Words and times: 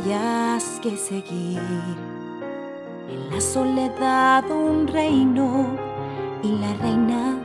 huellas 0.00 0.80
que 0.82 0.96
seguir. 0.96 1.60
En 3.08 3.30
la 3.30 3.40
soledad 3.40 4.48
un 4.50 4.86
reino 4.86 5.66
y 6.42 6.52
la 6.52 6.72
reina 6.74 7.38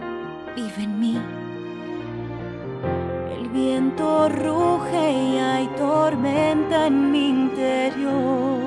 vive 0.55 0.83
en 0.83 0.99
mí. 0.99 1.17
El 3.37 3.49
viento 3.49 4.29
ruge 4.29 5.11
y 5.11 5.37
hay 5.37 5.67
tormenta 5.77 6.87
en 6.87 7.11
mi 7.11 7.29
interior. 7.29 8.59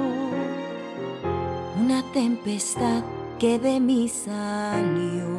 Una 1.80 2.02
tempestad 2.12 3.02
que 3.38 3.58
de 3.58 3.80
mí 3.80 4.08
salió. 4.08 5.37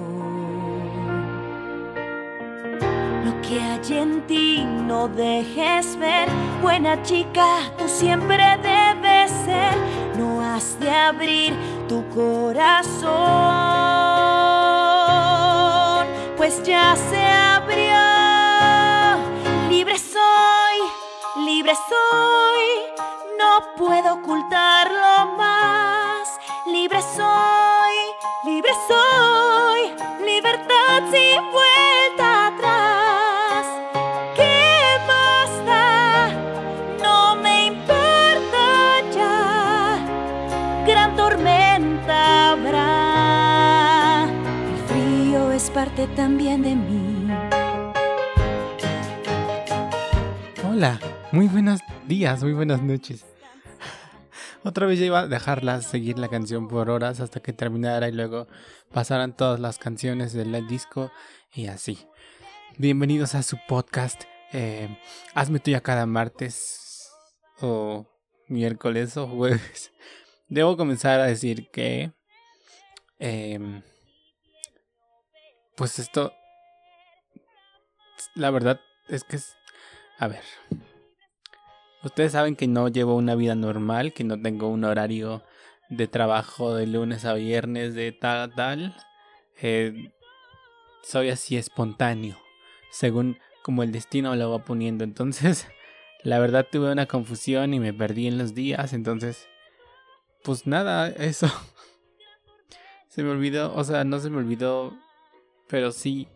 Que 3.49 3.59
hay 3.59 3.97
en 3.97 4.27
ti 4.27 4.63
no 4.63 5.07
dejes 5.07 5.97
ver, 5.97 6.29
buena 6.61 7.01
chica, 7.01 7.61
tú 7.79 7.89
siempre 7.89 8.37
debes 8.61 9.31
ser. 9.43 9.75
No 10.17 10.39
has 10.41 10.79
de 10.79 10.91
abrir 10.91 11.53
tu 11.87 12.07
corazón, 12.09 13.09
pues 16.37 16.61
ya 16.63 16.95
se 16.95 17.25
abrió. 17.25 17.97
Libre 19.69 19.97
soy, 19.97 21.45
libre 21.45 21.73
soy, 21.75 22.65
no 23.39 23.75
puedo 23.77 24.13
ocultarlo 24.15 25.37
más. 25.37 25.98
Parte 45.79 46.07
también 46.07 46.61
de 46.61 46.75
mí. 46.75 47.25
Hola, 50.69 50.99
muy 51.31 51.47
buenos 51.47 51.79
días, 52.05 52.43
muy 52.43 52.51
buenas 52.51 52.81
noches. 52.81 53.25
Otra 54.65 54.87
vez 54.87 54.99
ya 54.99 55.05
iba 55.05 55.19
a 55.21 55.27
dejarla 55.27 55.81
seguir 55.81 56.19
la 56.19 56.27
canción 56.27 56.67
por 56.67 56.89
horas 56.89 57.21
hasta 57.21 57.39
que 57.39 57.53
terminara 57.53 58.09
y 58.09 58.11
luego 58.11 58.49
pasaran 58.91 59.33
todas 59.37 59.61
las 59.61 59.77
canciones 59.77 60.33
del 60.33 60.67
disco 60.67 61.13
y 61.53 61.67
así. 61.67 61.97
Bienvenidos 62.77 63.33
a 63.33 63.41
su 63.41 63.57
podcast. 63.65 64.23
eh, 64.51 64.99
Hazme 65.33 65.59
tuya 65.61 65.79
cada 65.79 66.05
martes 66.05 67.09
o 67.61 68.05
miércoles 68.49 69.15
o 69.15 69.27
jueves. 69.27 69.93
Debo 70.49 70.75
comenzar 70.75 71.21
a 71.21 71.27
decir 71.27 71.69
que... 71.71 72.11
em, 73.17 73.81
pues 75.79 75.97
esto... 75.97 76.33
La 78.35 78.51
verdad 78.51 78.81
es 79.07 79.23
que 79.23 79.37
es... 79.37 79.55
A 80.17 80.27
ver. 80.27 80.43
Ustedes 82.03 82.33
saben 82.33 82.57
que 82.57 82.67
no 82.67 82.89
llevo 82.89 83.15
una 83.15 83.33
vida 83.33 83.55
normal, 83.55 84.11
que 84.11 84.25
no 84.25 84.41
tengo 84.41 84.67
un 84.67 84.83
horario 84.83 85.41
de 85.87 86.07
trabajo 86.07 86.75
de 86.75 86.85
lunes 86.85 87.23
a 87.23 87.33
viernes 87.33 87.95
de 87.95 88.11
tal 88.11 88.53
tal. 88.55 88.93
Eh, 89.61 90.11
soy 91.01 91.29
así 91.29 91.55
espontáneo, 91.55 92.37
según 92.91 93.37
como 93.63 93.81
el 93.81 93.93
destino 93.93 94.35
lo 94.35 94.51
va 94.51 94.65
poniendo. 94.65 95.05
Entonces, 95.05 95.65
la 96.23 96.39
verdad 96.39 96.67
tuve 96.69 96.91
una 96.91 97.05
confusión 97.05 97.73
y 97.73 97.79
me 97.79 97.93
perdí 97.93 98.27
en 98.27 98.37
los 98.37 98.53
días. 98.53 98.91
Entonces, 98.91 99.47
pues 100.43 100.67
nada, 100.67 101.07
eso. 101.07 101.47
Se 103.07 103.23
me 103.23 103.29
olvidó, 103.29 103.73
o 103.73 103.83
sea, 103.85 104.03
no 104.03 104.19
se 104.19 104.29
me 104.29 104.37
olvidó, 104.37 104.93
pero 105.69 105.91
sí 105.91 106.27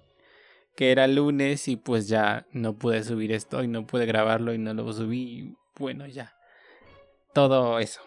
que 0.76 0.92
era 0.92 1.08
lunes 1.08 1.68
y 1.68 1.76
pues 1.76 2.08
ya 2.08 2.48
no 2.52 2.78
pude 2.78 3.04
subir 3.04 3.32
esto 3.32 3.64
y 3.64 3.68
no 3.68 3.86
pude 3.86 4.06
grabarlo 4.06 4.54
y 4.54 4.58
no 4.58 4.74
lo 4.74 4.92
subí. 4.94 5.56
Bueno, 5.78 6.08
ya. 6.08 6.36
Todo 7.34 7.80
eso. 7.80 8.02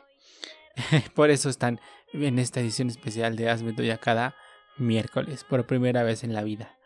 por 1.14 1.30
eso 1.30 1.48
están 1.48 1.80
en 2.12 2.38
esta 2.38 2.60
edición 2.60 2.88
especial 2.88 3.36
de 3.36 3.50
Hazme 3.50 3.72
Tuya 3.72 3.98
cada 3.98 4.36
miércoles, 4.78 5.44
por 5.44 5.66
primera 5.66 6.02
vez 6.02 6.24
en 6.24 6.32
la 6.32 6.42
vida. 6.42 6.76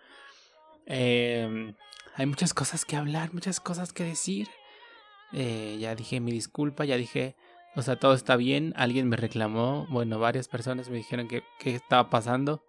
Eh, 0.86 1.74
hay 2.14 2.26
muchas 2.26 2.54
cosas 2.54 2.84
que 2.84 2.96
hablar, 2.96 3.32
muchas 3.32 3.60
cosas 3.60 3.92
que 3.92 4.04
decir. 4.04 4.48
Eh, 5.32 5.76
ya 5.80 5.94
dije 5.94 6.20
mi 6.20 6.32
disculpa, 6.32 6.84
ya 6.84 6.96
dije, 6.96 7.36
o 7.76 7.82
sea, 7.82 7.96
todo 7.96 8.14
está 8.14 8.36
bien. 8.36 8.72
Alguien 8.76 9.08
me 9.08 9.16
reclamó, 9.16 9.86
bueno, 9.90 10.18
varias 10.18 10.48
personas 10.48 10.88
me 10.90 10.96
dijeron 10.98 11.28
que, 11.28 11.42
que 11.58 11.74
estaba 11.74 12.10
pasando 12.10 12.62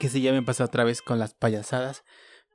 que 0.00 0.08
si 0.08 0.22
ya 0.22 0.32
me 0.32 0.42
pasó 0.42 0.64
otra 0.64 0.82
vez 0.82 1.02
con 1.02 1.18
las 1.18 1.34
payasadas, 1.34 2.04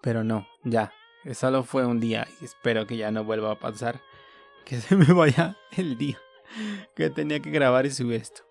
pero 0.02 0.24
no, 0.24 0.48
ya, 0.64 0.92
solo 1.36 1.64
fue 1.64 1.86
un 1.86 2.00
día 2.00 2.28
y 2.42 2.46
espero 2.46 2.88
que 2.88 2.98
ya 2.98 3.12
no 3.12 3.24
vuelva 3.24 3.52
a 3.52 3.60
pasar, 3.60 4.02
que 4.66 4.82
se 4.82 4.96
me 4.96 5.14
vaya 5.14 5.56
el 5.78 5.98
día 5.98 6.20
que 6.96 7.10
tenía 7.12 7.40
que 7.40 7.52
grabar 7.52 7.86
y 7.86 7.92
subir 7.92 8.22
esto. 8.22 8.42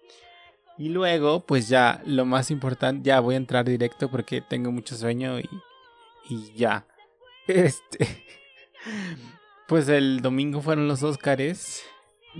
Y 0.78 0.88
luego, 0.88 1.44
pues 1.44 1.68
ya, 1.68 2.02
lo 2.06 2.24
más 2.24 2.50
importante, 2.52 3.06
ya 3.06 3.20
voy 3.20 3.34
a 3.34 3.38
entrar 3.38 3.64
directo 3.64 4.08
porque 4.10 4.40
tengo 4.40 4.72
mucho 4.72 4.96
sueño 4.96 5.38
y, 5.38 5.48
y 6.30 6.52
ya. 6.54 6.86
Este, 7.46 8.24
pues 9.68 9.86
el 9.90 10.22
domingo 10.22 10.62
fueron 10.62 10.88
los 10.88 11.02
Óscares, 11.02 11.84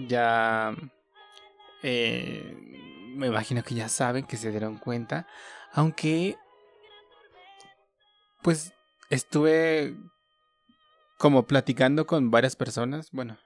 ya, 0.09 0.75
eh, 1.83 2.57
me 3.15 3.27
imagino 3.27 3.63
que 3.63 3.75
ya 3.75 3.91
saben, 3.91 4.25
que 4.25 4.39
se 4.39 4.51
dieron 4.51 4.79
cuenta, 4.79 5.27
aunque 5.75 6.39
pues 8.45 8.75
estuve 9.09 9.97
como 11.19 11.47
platicando 11.47 12.07
con 12.07 12.31
varias 12.31 12.57
personas, 12.57 13.11
bueno, 13.11 13.39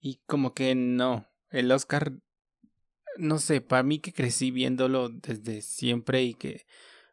y 0.00 0.22
como 0.26 0.54
que 0.54 0.74
no, 0.74 1.26
el 1.50 1.70
Oscar, 1.70 2.12
no 3.18 3.38
sé, 3.38 3.60
para 3.60 3.82
mí 3.82 3.98
que 3.98 4.14
crecí 4.14 4.50
viéndolo 4.50 5.10
desde 5.10 5.60
siempre 5.60 6.22
y 6.22 6.32
que 6.32 6.64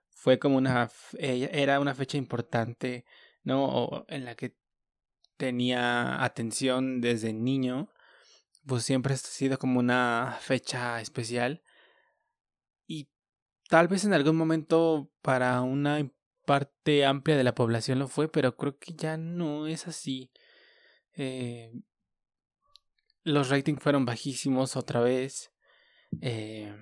fue 0.09 0.39
como 0.39 0.55
una, 0.55 0.89
era 1.17 1.81
una 1.81 1.95
fecha 1.95 2.17
importante, 2.17 3.03
¿no? 3.43 3.65
O 3.65 4.05
en 4.07 4.23
la 4.23 4.35
que 4.35 4.55
tenía 5.35 6.23
atención 6.23 7.01
desde 7.01 7.33
niño, 7.33 7.89
pues 8.65 8.85
siempre 8.85 9.15
ha 9.15 9.17
sido 9.17 9.59
como 9.59 9.81
una 9.81 10.37
fecha 10.39 11.01
especial. 11.01 11.61
Y 12.87 13.09
tal 13.67 13.89
vez 13.89 14.05
en 14.05 14.13
algún 14.13 14.37
momento 14.37 15.11
para 15.21 15.59
una 15.61 15.99
parte 16.45 17.05
amplia 17.05 17.37
de 17.37 17.43
la 17.43 17.55
población 17.55 17.99
lo 17.99 18.07
fue, 18.07 18.31
pero 18.31 18.55
creo 18.55 18.77
que 18.77 18.93
ya 18.93 19.17
no 19.17 19.67
es 19.67 19.87
así. 19.87 20.31
Eh, 21.15 21.71
los 23.23 23.49
ratings 23.49 23.81
fueron 23.81 24.05
bajísimos 24.05 24.75
otra 24.75 25.01
vez. 25.01 25.51
Eh, 26.21 26.75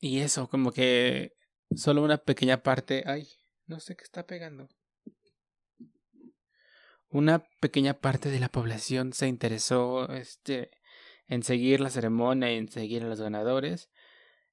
y 0.00 0.20
eso, 0.20 0.48
como 0.48 0.72
que 0.72 1.36
solo 1.74 2.02
una 2.02 2.18
pequeña 2.18 2.62
parte. 2.62 3.04
Ay, 3.06 3.28
no 3.66 3.80
sé 3.80 3.96
qué 3.96 4.04
está 4.04 4.26
pegando. 4.26 4.68
Una 7.08 7.44
pequeña 7.60 7.94
parte 7.94 8.30
de 8.30 8.40
la 8.40 8.48
población 8.48 9.12
se 9.12 9.26
interesó 9.26 10.08
este, 10.10 10.70
en 11.26 11.42
seguir 11.42 11.80
la 11.80 11.90
ceremonia 11.90 12.52
y 12.52 12.56
en 12.56 12.68
seguir 12.68 13.02
a 13.02 13.08
los 13.08 13.20
ganadores. 13.20 13.90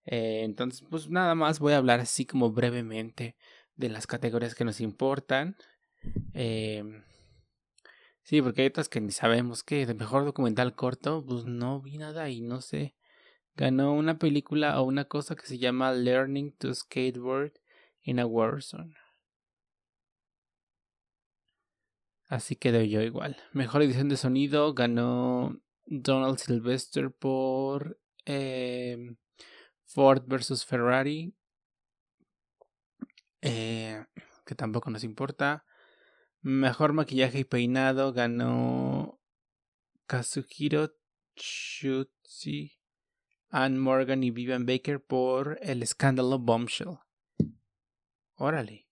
Eh, 0.05 0.41
entonces, 0.43 0.85
pues 0.89 1.09
nada 1.09 1.35
más 1.35 1.59
voy 1.59 1.73
a 1.73 1.77
hablar 1.77 1.99
así 1.99 2.25
como 2.25 2.51
brevemente 2.51 3.35
de 3.77 3.89
las 3.89 4.07
categorías 4.07 4.55
que 4.55 4.65
nos 4.65 4.81
importan. 4.81 5.55
Eh, 6.33 6.83
sí, 8.23 8.41
porque 8.41 8.61
hay 8.61 8.67
otras 8.67 8.89
que 8.89 8.99
ni 8.99 9.11
sabemos 9.11 9.63
qué. 9.63 9.85
De 9.85 9.93
mejor 9.93 10.25
documental 10.25 10.75
corto, 10.75 11.23
pues 11.25 11.45
no 11.45 11.81
vi 11.81 11.97
nada 11.97 12.29
y 12.29 12.41
no 12.41 12.61
sé. 12.61 12.95
Ganó 13.55 13.93
una 13.93 14.19
película 14.19 14.79
o 14.79 14.83
una 14.83 15.05
cosa 15.05 15.35
que 15.35 15.45
se 15.45 15.57
llama 15.57 15.91
Learning 15.93 16.51
to 16.57 16.73
Skateboard 16.73 17.53
in 18.01 18.19
a 18.19 18.25
Warzone. 18.25 18.95
Así 22.27 22.55
quedó 22.55 22.81
yo 22.81 23.01
igual. 23.01 23.37
Mejor 23.53 23.81
edición 23.81 24.09
de 24.09 24.17
sonido 24.17 24.73
ganó 24.73 25.57
Donald 25.85 26.37
Sylvester 26.39 27.09
por 27.11 27.99
eh, 28.25 29.15
Ford 29.85 30.23
vs 30.27 30.65
Ferrari. 30.65 31.33
Eh, 33.41 34.05
que 34.45 34.55
tampoco 34.55 34.89
nos 34.89 35.03
importa. 35.03 35.65
Mejor 36.41 36.93
maquillaje 36.93 37.39
y 37.39 37.43
peinado 37.43 38.13
ganó 38.13 39.19
Kazuhiro 40.05 40.95
Chutzi, 41.35 42.79
Anne 43.49 43.77
Morgan 43.77 44.23
y 44.23 44.31
Vivian 44.31 44.65
Baker 44.65 45.03
por 45.03 45.59
El 45.61 45.83
escándalo 45.83 46.39
Bombshell. 46.39 46.99
Órale. 48.35 48.87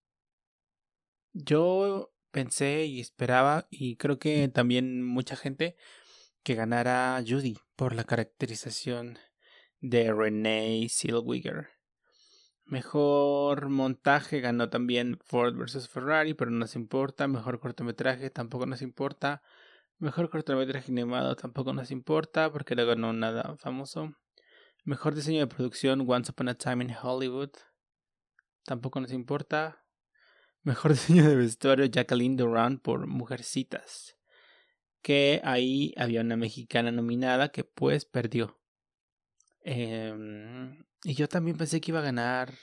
Yo 1.33 2.13
pensé 2.31 2.85
y 2.85 2.99
esperaba, 2.99 3.67
y 3.69 3.95
creo 3.95 4.19
que 4.19 4.47
también 4.47 5.03
mucha 5.03 5.35
gente, 5.35 5.75
que 6.43 6.55
ganara 6.55 7.23
Judy 7.25 7.57
por 7.75 7.95
la 7.95 8.03
caracterización 8.03 9.17
de 9.79 10.13
Renee 10.13 10.87
Zellweger. 10.89 11.74
Mejor 12.65 13.69
montaje 13.69 14.39
ganó 14.41 14.69
también 14.69 15.19
Ford 15.23 15.55
vs 15.55 15.87
Ferrari, 15.87 16.33
pero 16.33 16.49
no 16.49 16.57
nos 16.57 16.75
importa. 16.75 17.27
Mejor 17.27 17.59
cortometraje 17.59 18.31
tampoco 18.31 18.65
nos 18.65 18.81
importa. 18.81 19.43
Mejor 19.99 20.29
cortometraje 20.31 20.91
animado 20.91 21.35
tampoco 21.35 21.73
nos 21.73 21.91
importa 21.91 22.51
porque 22.51 22.75
no 22.75 22.85
ganó 22.87 23.13
nada 23.13 23.55
famoso. 23.57 24.15
Mejor 24.83 25.13
diseño 25.13 25.41
de 25.41 25.47
producción 25.47 26.05
Once 26.09 26.31
Upon 26.31 26.49
a 26.49 26.55
Time 26.55 26.83
in 26.83 26.95
Hollywood 27.01 27.51
tampoco 28.65 28.99
nos 28.99 29.13
importa. 29.13 29.83
Mejor 30.63 30.91
diseño 30.93 31.23
de 31.29 31.35
vestuario 31.35 31.85
Jacqueline 31.85 32.35
Durant 32.35 32.81
por 32.81 33.05
Mujercitas. 33.05 34.17
Que 35.03 35.39
ahí 35.43 35.93
había 35.97 36.21
una 36.21 36.35
mexicana 36.35 36.91
nominada 36.91 37.49
que 37.49 37.63
pues 37.63 38.05
perdió. 38.05 38.59
Eh, 39.63 40.11
y 41.05 41.13
yo 41.13 41.29
también 41.29 41.55
pensé 41.55 41.79
que 41.79 41.91
iba 41.91 41.99
a 41.99 42.03
ganar 42.03 42.55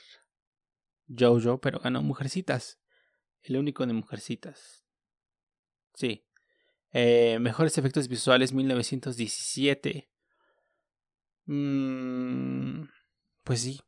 Jojo, 1.07 1.61
pero 1.61 1.79
ganó 1.79 2.03
Mujercitas. 2.03 2.77
El 3.41 3.55
único 3.55 3.85
de 3.85 3.93
Mujercitas. 3.93 4.83
Sí. 5.93 6.25
Eh, 6.91 7.39
mejores 7.39 7.77
efectos 7.77 8.09
visuales 8.09 8.51
1917. 8.51 10.09
Mm, 11.45 12.83
pues 13.45 13.61
sí. 13.61 13.79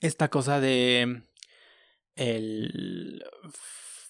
Esta 0.00 0.28
cosa 0.28 0.58
de 0.58 1.22
el 2.16 3.24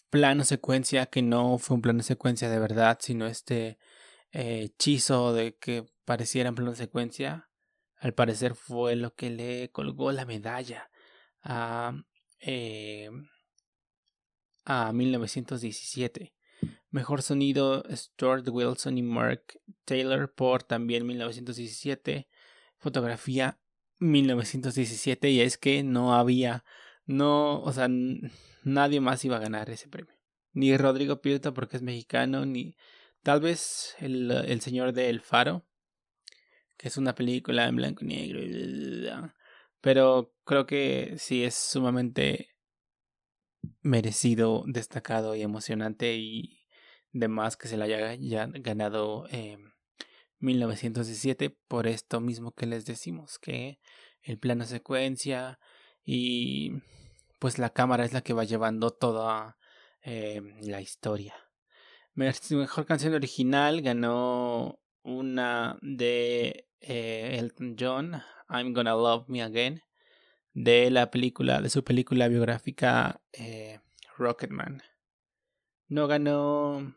plano 0.08 0.44
secuencia 0.44 1.06
que 1.06 1.20
no 1.20 1.58
fue 1.58 1.76
un 1.76 1.82
plano 1.82 2.02
secuencia 2.02 2.48
de 2.48 2.58
verdad, 2.58 2.98
sino 3.02 3.26
este 3.26 3.78
eh, 4.32 4.62
hechizo 4.64 5.34
de 5.34 5.56
que 5.58 5.84
pareciera 6.06 6.48
un 6.48 6.56
plano 6.56 6.74
secuencia 6.74 7.50
al 8.04 8.12
parecer 8.12 8.54
fue 8.54 8.96
lo 8.96 9.14
que 9.14 9.30
le 9.30 9.70
colgó 9.70 10.12
la 10.12 10.26
medalla 10.26 10.90
a, 11.42 12.04
eh, 12.38 13.08
a 14.66 14.92
1917. 14.92 16.34
Mejor 16.90 17.22
sonido 17.22 17.82
Stuart 17.90 18.46
Wilson 18.46 18.98
y 18.98 19.02
Mark 19.02 19.58
Taylor 19.86 20.30
por 20.34 20.64
también 20.64 21.06
1917. 21.06 22.28
Fotografía 22.76 23.58
1917 24.00 25.30
y 25.30 25.40
es 25.40 25.56
que 25.56 25.82
no 25.82 26.14
había, 26.14 26.62
no, 27.06 27.62
o 27.62 27.72
sea, 27.72 27.88
nadie 28.64 29.00
más 29.00 29.24
iba 29.24 29.36
a 29.36 29.40
ganar 29.40 29.70
ese 29.70 29.88
premio. 29.88 30.14
Ni 30.52 30.76
Rodrigo 30.76 31.22
Prieto 31.22 31.54
porque 31.54 31.78
es 31.78 31.82
mexicano, 31.82 32.44
ni 32.44 32.76
tal 33.22 33.40
vez 33.40 33.96
el, 33.98 34.30
el 34.30 34.60
señor 34.60 34.92
de 34.92 35.08
El 35.08 35.22
Faro, 35.22 35.64
que 36.76 36.88
es 36.88 36.96
una 36.96 37.14
película 37.14 37.66
en 37.66 37.76
blanco 37.76 38.04
y 38.04 38.08
negro. 38.08 39.32
Pero 39.80 40.34
creo 40.44 40.66
que 40.66 41.14
sí 41.18 41.44
es 41.44 41.54
sumamente 41.54 42.50
merecido, 43.82 44.64
destacado 44.66 45.34
y 45.34 45.42
emocionante 45.42 46.16
y 46.16 46.66
demás 47.12 47.56
que 47.56 47.68
se 47.68 47.76
le 47.76 47.84
haya 47.84 48.16
ganado 48.54 49.26
eh, 49.30 49.58
1917 50.38 51.50
por 51.68 51.86
esto 51.86 52.20
mismo 52.20 52.52
que 52.52 52.66
les 52.66 52.84
decimos, 52.84 53.38
que 53.38 53.78
el 54.22 54.38
plano 54.38 54.64
secuencia 54.64 55.58
y 56.04 56.72
pues 57.38 57.58
la 57.58 57.70
cámara 57.70 58.04
es 58.04 58.12
la 58.12 58.22
que 58.22 58.32
va 58.32 58.44
llevando 58.44 58.90
toda 58.90 59.58
eh, 60.02 60.40
la 60.62 60.80
historia. 60.80 61.34
Mejor 62.14 62.86
canción 62.86 63.14
original 63.14 63.82
ganó 63.82 64.78
una 65.04 65.78
de 65.82 66.68
eh, 66.80 67.36
Elton 67.38 67.76
John, 67.78 68.22
I'm 68.48 68.72
Gonna 68.72 68.94
Love 68.94 69.28
Me 69.28 69.42
Again, 69.42 69.82
de 70.52 70.90
la 70.90 71.10
película, 71.10 71.60
de 71.60 71.70
su 71.70 71.84
película 71.84 72.28
biográfica 72.28 73.20
eh, 73.32 73.80
Rocketman. 74.16 74.82
No 75.88 76.06
ganó 76.08 76.96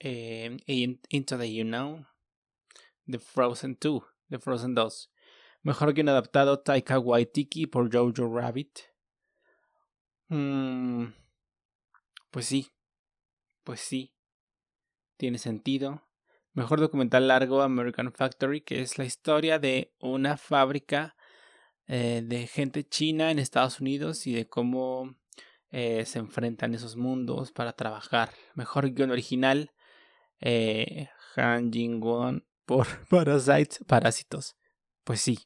eh, 0.00 0.56
Into 0.66 1.38
the 1.38 1.54
You 1.54 1.64
Know, 1.64 2.06
The 3.06 3.18
Frozen 3.18 3.76
2, 3.80 4.02
The 4.30 4.38
Frozen 4.38 4.74
2. 4.74 5.10
Mejor 5.62 5.94
guion 5.94 6.08
adaptado 6.08 6.60
Taika 6.60 6.98
Waititi 6.98 7.66
por 7.66 7.92
Jojo 7.92 8.28
Rabbit. 8.28 8.80
Mm, 10.28 11.12
pues 12.30 12.46
sí, 12.46 12.72
pues 13.62 13.80
sí, 13.80 14.14
tiene 15.18 15.38
sentido. 15.38 16.02
Mejor 16.54 16.80
documental 16.80 17.28
largo 17.28 17.62
American 17.62 18.12
Factory, 18.12 18.60
que 18.60 18.82
es 18.82 18.98
la 18.98 19.06
historia 19.06 19.58
de 19.58 19.94
una 20.00 20.36
fábrica 20.36 21.16
eh, 21.86 22.22
de 22.22 22.46
gente 22.46 22.84
china 22.84 23.30
en 23.30 23.38
Estados 23.38 23.80
Unidos 23.80 24.26
y 24.26 24.34
de 24.34 24.46
cómo 24.46 25.16
eh, 25.70 26.04
se 26.04 26.18
enfrentan 26.18 26.74
esos 26.74 26.96
mundos 26.96 27.52
para 27.52 27.72
trabajar. 27.72 28.30
Mejor 28.54 28.92
guion 28.92 29.10
original, 29.10 29.72
eh, 30.40 31.08
Han 31.36 31.72
Jin-won 31.72 32.46
por 32.66 32.86
Parasites, 33.08 33.82
Parásitos. 33.86 34.56
Pues 35.04 35.22
sí, 35.22 35.38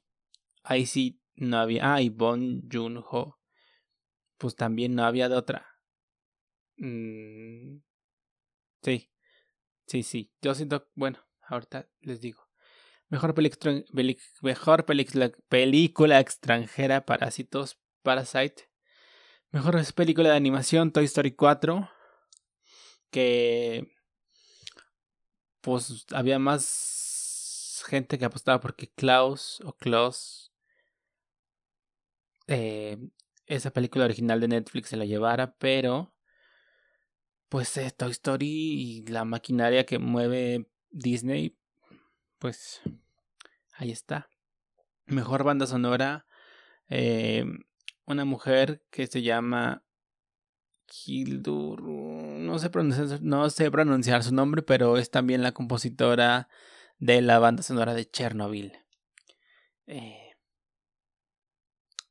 ahí 0.64 0.86
sí 0.86 1.20
no 1.36 1.58
había. 1.58 1.94
Ah, 1.94 2.02
y 2.02 2.08
Bon 2.08 2.62
Joon-ho. 2.68 3.38
Pues 4.38 4.56
también 4.56 4.96
no 4.96 5.04
había 5.04 5.28
de 5.28 5.36
otra. 5.36 5.66
Mm, 6.78 7.78
sí, 8.82 9.08
Sí, 9.86 10.02
sí. 10.02 10.32
Yo 10.42 10.54
siento, 10.54 10.88
bueno, 10.94 11.18
ahorita 11.42 11.88
les 12.00 12.20
digo. 12.20 12.46
Mejor, 13.08 13.34
mejor 14.42 14.84
película 14.84 16.20
extranjera, 16.20 17.06
Parásitos, 17.06 17.78
Parasite. 18.02 18.68
Mejor 19.50 19.80
película 19.94 20.30
de 20.30 20.36
animación, 20.36 20.92
Toy 20.92 21.04
Story 21.04 21.32
4. 21.32 21.88
Que. 23.10 23.86
Pues 25.60 26.06
había 26.12 26.38
más 26.38 27.82
gente 27.86 28.18
que 28.18 28.24
apostaba 28.24 28.60
porque 28.60 28.92
Klaus 28.92 29.60
o 29.64 29.72
Klaus. 29.72 30.52
Eh, 32.48 32.98
esa 33.46 33.70
película 33.70 34.04
original 34.04 34.40
de 34.40 34.48
Netflix 34.48 34.88
se 34.88 34.96
la 34.96 35.04
llevara, 35.04 35.56
pero 35.58 36.15
pues 37.48 37.76
eh, 37.76 37.90
Toy 37.96 38.10
Story 38.10 38.46
y 38.46 39.06
la 39.06 39.24
maquinaria 39.24 39.86
que 39.86 39.98
mueve 39.98 40.68
Disney, 40.90 41.56
pues 42.38 42.80
ahí 43.74 43.90
está. 43.90 44.28
Mejor 45.06 45.44
banda 45.44 45.66
sonora, 45.66 46.26
eh, 46.88 47.44
una 48.04 48.24
mujer 48.24 48.84
que 48.90 49.06
se 49.06 49.22
llama 49.22 49.84
Hildur, 50.88 51.82
no 51.82 52.58
sé, 52.58 52.70
pronunciar, 52.70 53.22
no 53.22 53.50
sé 53.50 53.70
pronunciar 53.70 54.22
su 54.22 54.34
nombre, 54.34 54.62
pero 54.62 54.96
es 54.96 55.10
también 55.10 55.42
la 55.42 55.52
compositora 55.52 56.48
de 56.98 57.22
la 57.22 57.38
banda 57.38 57.62
sonora 57.62 57.94
de 57.94 58.08
Chernobyl. 58.08 58.72
Eh, 59.86 60.32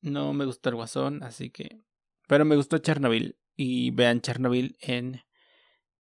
no 0.02 0.34
me 0.34 0.46
gustó 0.46 0.70
el 0.70 0.76
guasón, 0.76 1.24
así 1.24 1.50
que... 1.50 1.82
Pero 2.28 2.46
me 2.46 2.56
gustó 2.56 2.78
Chernobyl 2.78 3.38
y 3.56 3.92
vean 3.92 4.22
Chernobyl 4.22 4.78
en 4.82 5.24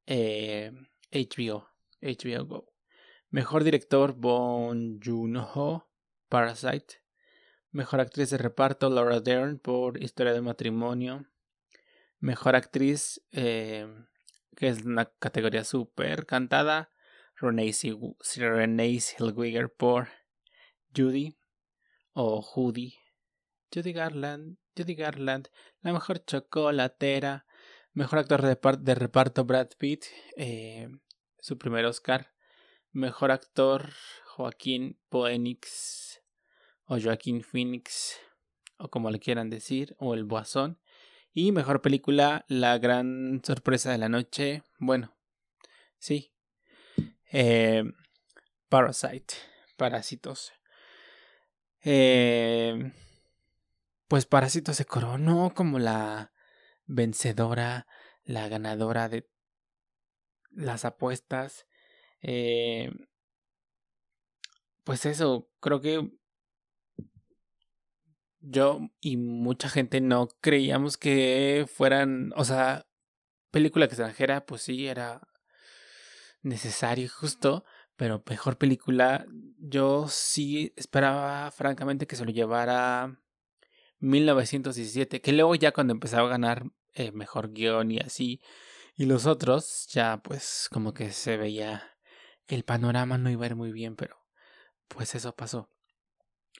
eh, 0.05 0.71
HBO, 1.11 1.67
HBO 2.01 2.45
Go. 2.45 2.73
Mejor 3.29 3.63
director 3.63 4.13
Bon 4.13 4.99
Joon-ho, 5.01 5.89
Parasite. 6.29 7.01
Mejor 7.71 7.99
actriz 7.99 8.29
de 8.29 8.37
reparto 8.37 8.89
Laura 8.89 9.19
Dern 9.19 9.59
por 9.59 10.01
Historia 10.01 10.33
de 10.33 10.41
matrimonio. 10.41 11.25
Mejor 12.19 12.55
actriz, 12.55 13.21
eh, 13.31 13.87
que 14.55 14.69
es 14.69 14.83
una 14.83 15.05
categoría 15.19 15.63
super 15.63 16.25
cantada, 16.25 16.89
Renee 17.35 17.73
Zellweger 17.73 19.69
por 19.69 20.07
Judy 20.95 21.37
o 22.13 22.41
Judy. 22.41 22.95
Judy 23.73 23.91
Garland, 23.91 24.57
Judy 24.77 24.95
Garland, 24.95 25.49
la 25.81 25.91
mejor 25.91 26.23
chocolatera. 26.23 27.44
Mejor 27.95 28.19
actor 28.19 28.41
de, 28.41 28.95
reparto 28.95 29.45
Brad 29.45 29.69
Pitt, 29.77 30.03
eh, 30.35 30.89
su 31.39 31.57
primer 31.57 31.85
Oscar. 31.85 32.33
Mejor 32.91 33.31
actor 33.31 33.93
Joaquín 34.25 34.99
Phoenix 35.09 36.21
o 36.87 36.99
Joaquín 36.99 37.41
Phoenix 37.41 38.19
o 38.77 38.89
como 38.89 39.09
le 39.11 39.21
quieran 39.21 39.49
decir, 39.49 39.95
o 39.97 40.13
El 40.13 40.25
Boazón. 40.25 40.77
Y 41.31 41.53
mejor 41.53 41.81
película, 41.81 42.43
La 42.49 42.77
Gran 42.79 43.41
Sorpresa 43.45 43.93
de 43.93 43.97
la 43.97 44.09
Noche. 44.09 44.63
Bueno, 44.77 45.15
sí. 45.97 46.33
Eh, 47.31 47.85
Parasite, 48.67 49.35
Parásitos. 49.77 50.51
Eh, 51.81 52.91
pues 54.09 54.25
Parásitos 54.25 54.75
se 54.75 54.83
coronó 54.83 55.53
como 55.55 55.79
la 55.79 56.33
vencedora 56.85 57.87
la 58.23 58.47
ganadora 58.49 59.09
de 59.09 59.29
las 60.51 60.85
apuestas. 60.85 61.67
Eh, 62.21 62.91
pues 64.83 65.05
eso, 65.05 65.49
creo 65.59 65.81
que 65.81 66.11
yo 68.39 68.79
y 69.01 69.17
mucha 69.17 69.69
gente 69.69 70.01
no 70.01 70.27
creíamos 70.41 70.97
que 70.97 71.65
fueran, 71.71 72.31
o 72.35 72.45
sea, 72.45 72.85
película 73.51 73.85
extranjera, 73.85 74.45
pues 74.45 74.61
sí, 74.61 74.87
era 74.87 75.27
necesario 76.41 77.05
y 77.05 77.07
justo, 77.07 77.65
pero 77.95 78.23
mejor 78.29 78.57
película, 78.57 79.25
yo 79.57 80.07
sí 80.07 80.73
esperaba 80.75 81.49
francamente 81.51 82.07
que 82.07 82.15
se 82.15 82.25
lo 82.25 82.31
llevara 82.31 83.19
1917, 84.05 85.21
que 85.21 85.33
luego 85.33 85.55
ya 85.55 85.71
cuando 85.71 85.93
empezaba 85.93 86.27
a 86.27 86.31
ganar 86.31 86.65
eh, 86.93 87.11
mejor 87.11 87.51
guion 87.51 87.91
y 87.91 87.99
así, 87.99 88.41
y 88.95 89.05
los 89.05 89.25
otros, 89.25 89.87
ya 89.91 90.21
pues 90.23 90.67
como 90.71 90.93
que 90.93 91.11
se 91.11 91.37
veía 91.37 91.83
el 92.47 92.63
panorama 92.63 93.17
no 93.17 93.29
iba 93.29 93.43
a 93.43 93.47
ir 93.47 93.55
muy 93.55 93.71
bien, 93.71 93.95
pero 93.95 94.17
pues 94.87 95.15
eso 95.15 95.35
pasó. 95.35 95.69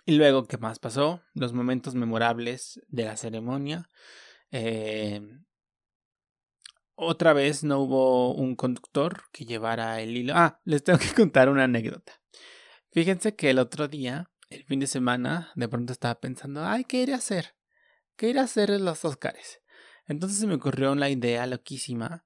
Y 0.06 0.16
luego, 0.18 0.46
¿qué 0.46 0.58
más 0.58 0.80
pasó? 0.80 1.22
Los 1.34 1.54
momentos 1.54 1.96
memorables 1.96 2.82
de 2.88 3.06
la 3.06 3.18
ceremonia. 3.18 3.90
Eh, 4.52 5.22
otra 6.96 7.34
vez 7.34 7.64
no 7.64 7.80
hubo 7.80 8.34
un 8.34 8.56
conductor 8.56 9.24
que 9.32 9.46
llevara 9.46 10.00
el 10.02 10.16
hilo. 10.16 10.34
Ah, 10.36 10.62
les 10.64 10.84
tengo 10.84 11.00
que 11.00 11.14
contar 11.16 11.50
una 11.50 11.66
anécdota. 11.66 12.14
Fíjense 12.92 13.36
que 13.36 13.50
el 13.50 13.60
otro 13.60 13.88
día, 13.88 14.32
el 14.50 14.64
fin 14.66 14.80
de 14.80 14.88
semana, 14.88 15.52
de 15.56 15.68
pronto 15.68 15.94
estaba 15.94 16.20
pensando, 16.20 16.66
ay, 16.66 16.84
¿qué 16.86 16.98
iré 17.04 17.14
a 17.14 17.18
hacer? 17.18 17.56
¿Qué 18.16 18.30
iré 18.30 18.40
a 18.40 18.44
hacer 18.44 18.72
en 18.72 18.86
los 18.86 19.04
Oscars? 19.06 19.62
Entonces 20.08 20.40
se 20.40 20.48
me 20.48 20.56
ocurrió 20.56 20.94
la 20.96 21.10
idea 21.10 21.48
loquísima 21.48 22.24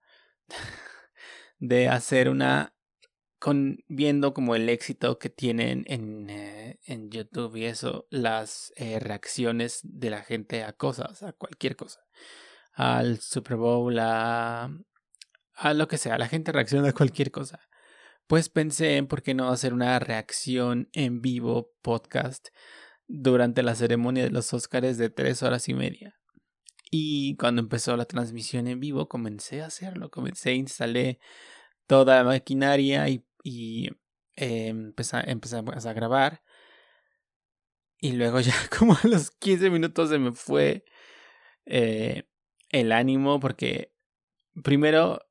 de 1.60 1.88
hacer 1.88 2.30
una 2.30 2.74
con 3.40 3.78
viendo 3.88 4.34
como 4.34 4.54
el 4.56 4.68
éxito 4.68 5.18
que 5.18 5.30
tienen 5.30 5.86
en, 5.88 6.30
eh, 6.30 6.80
en 6.84 7.10
YouTube 7.10 7.56
y 7.56 7.66
eso, 7.66 8.06
las 8.10 8.74
eh, 8.76 9.00
reacciones 9.00 9.80
de 9.84 10.10
la 10.10 10.24
gente 10.24 10.66
a 10.66 10.74
cosas, 10.74 11.24
a 11.24 11.32
cualquier 11.32 11.78
cosa 11.78 12.02
al 12.80 13.20
Super 13.20 13.58
Bowl, 13.58 14.00
a, 14.00 14.72
a 15.56 15.74
lo 15.74 15.88
que 15.90 15.98
sea, 15.98 16.18
la 16.18 16.30
gente 16.30 16.54
reacciona 16.54 16.90
a 16.90 16.94
cualquier 16.94 17.30
cosa. 17.30 17.60
Pues 18.30 18.48
pensé 18.48 18.98
en 18.98 19.08
por 19.08 19.24
qué 19.24 19.34
no 19.34 19.50
hacer 19.50 19.74
una 19.74 19.98
reacción 19.98 20.88
en 20.94 21.20
vivo 21.20 21.72
podcast 21.82 22.50
durante 23.08 23.64
la 23.64 23.74
ceremonia 23.74 24.24
de 24.24 24.30
los 24.30 24.54
Oscars 24.54 25.00
de 25.00 25.10
tres 25.10 25.42
horas 25.42 25.68
y 25.68 25.74
media. 25.74 26.16
Y 26.92 27.38
cuando 27.38 27.60
empezó 27.60 27.98
la 27.98 28.06
transmisión 28.06 28.68
en 28.68 28.80
vivo, 28.80 29.10
comencé 29.10 29.64
a 29.64 29.66
hacerlo. 29.66 30.12
Comencé, 30.12 30.54
instalé 30.54 31.20
toda 31.88 32.18
la 32.18 32.24
maquinaria 32.24 33.10
y, 33.10 33.26
y 33.44 33.88
eh, 34.36 34.68
empecé, 34.68 35.18
a 35.18 35.94
grabar. 35.94 36.44
Y 37.98 38.12
luego 38.12 38.42
ya 38.42 38.54
como 38.78 38.94
a 38.94 39.08
los 39.08 39.32
15 39.32 39.72
minutos 39.72 40.12
se 40.12 40.20
me 40.20 40.34
fue 40.34 40.86
eh, 41.66 42.30
el 42.70 42.92
ánimo 42.92 43.40
porque 43.40 43.92
primero 44.64 45.29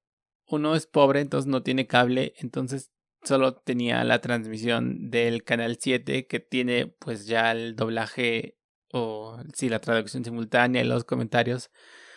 uno 0.49 0.75
es 0.75 0.87
pobre, 0.87 1.21
entonces 1.21 1.47
no 1.49 1.63
tiene 1.63 1.87
cable, 1.87 2.35
entonces 2.39 2.91
solo 3.23 3.55
tenía 3.57 4.05
la 4.05 4.21
transmisión 4.21 5.11
del 5.11 5.45
canal 5.45 5.79
7 5.81 6.27
que 6.27 6.41
tiene 6.41 6.87
pues 6.87 7.27
ya 7.27 7.53
el 7.53 7.77
doblaje 7.77 8.57
o 8.93 9.39
sí 9.55 9.69
la 9.69 9.81
traducción 9.81 10.25
simultánea 10.25 10.83
y 10.83 10.87
los 10.87 11.05
comentarios 11.05 11.71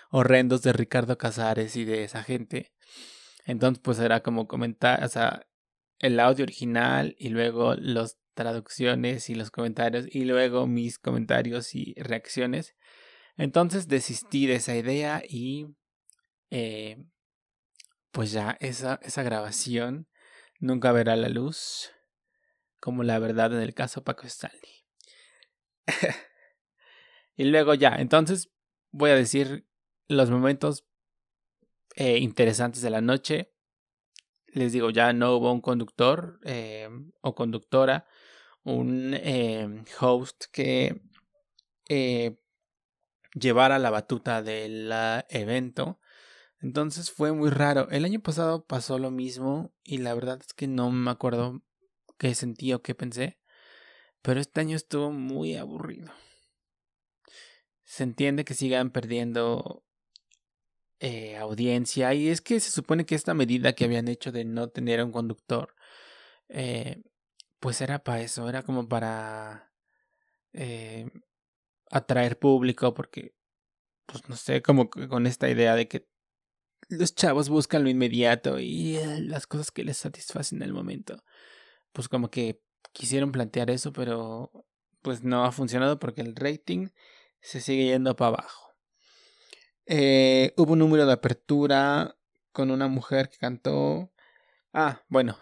horrendos 0.10 0.62
de 0.62 0.74
Ricardo 0.74 1.18
Casares 1.18 1.76
y 1.76 1.86
de 1.86 2.04
esa 2.04 2.24
gente. 2.24 2.74
Entonces 3.46 3.82
pues 3.84 4.00
era 4.00 4.22
como 4.22 4.48
comentar, 4.48 5.04
o 5.04 5.08
sea, 5.08 5.48
el 6.00 6.20
audio 6.20 6.44
original 6.44 7.16
y 7.20 7.30
luego 7.30 7.76
las 7.76 8.18
traducciones 8.34 9.30
y 9.30 9.36
los 9.36 9.52
comentarios 9.52 10.06
y 10.10 10.26
luego 10.26 10.68
mis 10.68 11.00
comentarios 11.00 11.76
y 11.76 11.94
reacciones. 11.98 12.76
Entonces 13.38 13.88
desistí 13.88 14.48
de 14.48 14.56
esa 14.56 14.76
idea 14.76 15.22
y 15.28 15.68
eh, 16.50 16.98
pues 18.12 18.32
ya 18.32 18.58
esa, 18.60 19.00
esa 19.04 19.24
grabación 19.24 20.08
nunca 20.60 20.92
verá 20.92 21.16
la 21.16 21.30
luz 21.30 21.92
como 22.82 23.04
la 23.04 23.20
verdad 23.20 23.54
en 23.54 23.62
el 23.62 23.74
caso 23.74 24.04
Paco 24.04 24.28
Stanley. 24.28 24.86
y 27.36 27.46
luego 27.46 27.76
ya, 27.76 27.96
entonces 27.96 28.52
voy 28.92 29.12
a 29.12 29.16
decir 29.16 29.68
los 30.08 30.30
momentos 30.30 30.86
eh, 31.96 32.18
interesantes 32.18 32.82
de 32.82 32.90
la 32.90 33.02
noche. 33.02 33.54
Les 34.48 34.74
digo, 34.74 34.90
ya 34.90 35.14
no 35.14 35.36
hubo 35.36 35.54
un 35.54 35.62
conductor 35.62 36.40
eh, 36.44 36.90
o 37.22 37.36
conductora, 37.36 38.06
un 38.64 39.16
host 40.00 40.46
que 40.52 41.02
llevara 43.34 43.80
la 43.80 43.90
batuta 43.90 44.42
del 44.42 44.92
evento. 45.30 46.01
Entonces 46.62 47.12
fue 47.12 47.32
muy 47.32 47.50
raro. 47.50 47.90
El 47.90 48.06
año 48.06 48.20
pasado 48.22 48.66
pasó 48.66 49.00
lo 49.00 49.10
mismo 49.10 49.74
y 49.84 49.98
la 49.98 50.14
verdad 50.14 50.40
es 50.42 50.54
que 50.54 50.68
no 50.68 50.92
me 50.92 51.10
acuerdo 51.10 51.62
qué 52.18 52.36
sentí 52.36 52.72
o 52.74 52.84
qué 52.84 52.94
pensé. 52.94 53.40
Pero 54.22 54.40
este 54.40 54.62
año 54.62 54.76
estuvo 54.76 55.12
muy 55.12 55.56
aburrido. 55.56 56.12
Se 57.84 58.04
entiende 58.04 58.46
que 58.46 58.54
sigan 58.54 58.92
perdiendo 58.92 59.84
eh, 61.00 61.36
audiencia 61.38 62.14
y 62.14 62.30
es 62.30 62.42
que 62.42 62.60
se 62.60 62.70
supone 62.70 63.06
que 63.08 63.16
esta 63.16 63.34
medida 63.34 63.74
que 63.74 63.86
habían 63.86 64.08
hecho 64.08 64.32
de 64.32 64.46
no 64.46 64.70
tener 64.70 65.04
un 65.04 65.12
conductor, 65.12 65.76
eh, 66.48 67.02
pues 67.60 67.82
era 67.82 68.04
para 68.04 68.22
eso, 68.22 68.48
era 68.48 68.62
como 68.62 68.88
para 68.88 69.74
eh, 70.54 71.10
atraer 71.90 72.38
público 72.38 72.94
porque, 72.94 73.34
pues 74.06 74.30
no 74.30 74.36
sé, 74.36 74.62
como 74.62 74.90
con 74.92 75.26
esta 75.26 75.50
idea 75.50 75.76
de 75.76 75.88
que 75.88 76.11
los 76.92 77.16
chavos 77.16 77.50
buscan 77.50 77.84
lo 77.84 77.90
inmediato 77.90 78.60
y 78.60 78.98
eh, 78.98 79.22
las 79.22 79.48
cosas 79.48 79.72
que 79.72 79.84
les 79.84 79.98
satisfacen 79.98 80.60
en 80.60 80.64
el 80.64 80.74
momento. 80.74 81.24
Pues 81.94 82.08
como 82.08 82.30
que 82.30 82.62
quisieron 82.94 83.32
plantear 83.32 83.70
eso, 83.70 83.94
pero 83.94 84.52
pues 85.02 85.24
no 85.24 85.46
ha 85.46 85.52
funcionado 85.52 86.00
porque 86.00 86.22
el 86.22 86.36
rating 86.36 86.90
se 87.42 87.62
sigue 87.62 87.86
yendo 87.86 88.16
para 88.16 88.30
abajo. 88.30 88.74
Eh, 89.86 90.54
hubo 90.58 90.74
un 90.74 90.80
número 90.80 91.06
de 91.06 91.14
apertura 91.14 92.16
con 92.52 92.72
una 92.72 92.88
mujer 92.88 93.30
que 93.30 93.38
cantó. 93.38 94.12
Ah, 94.74 95.04
bueno. 95.08 95.38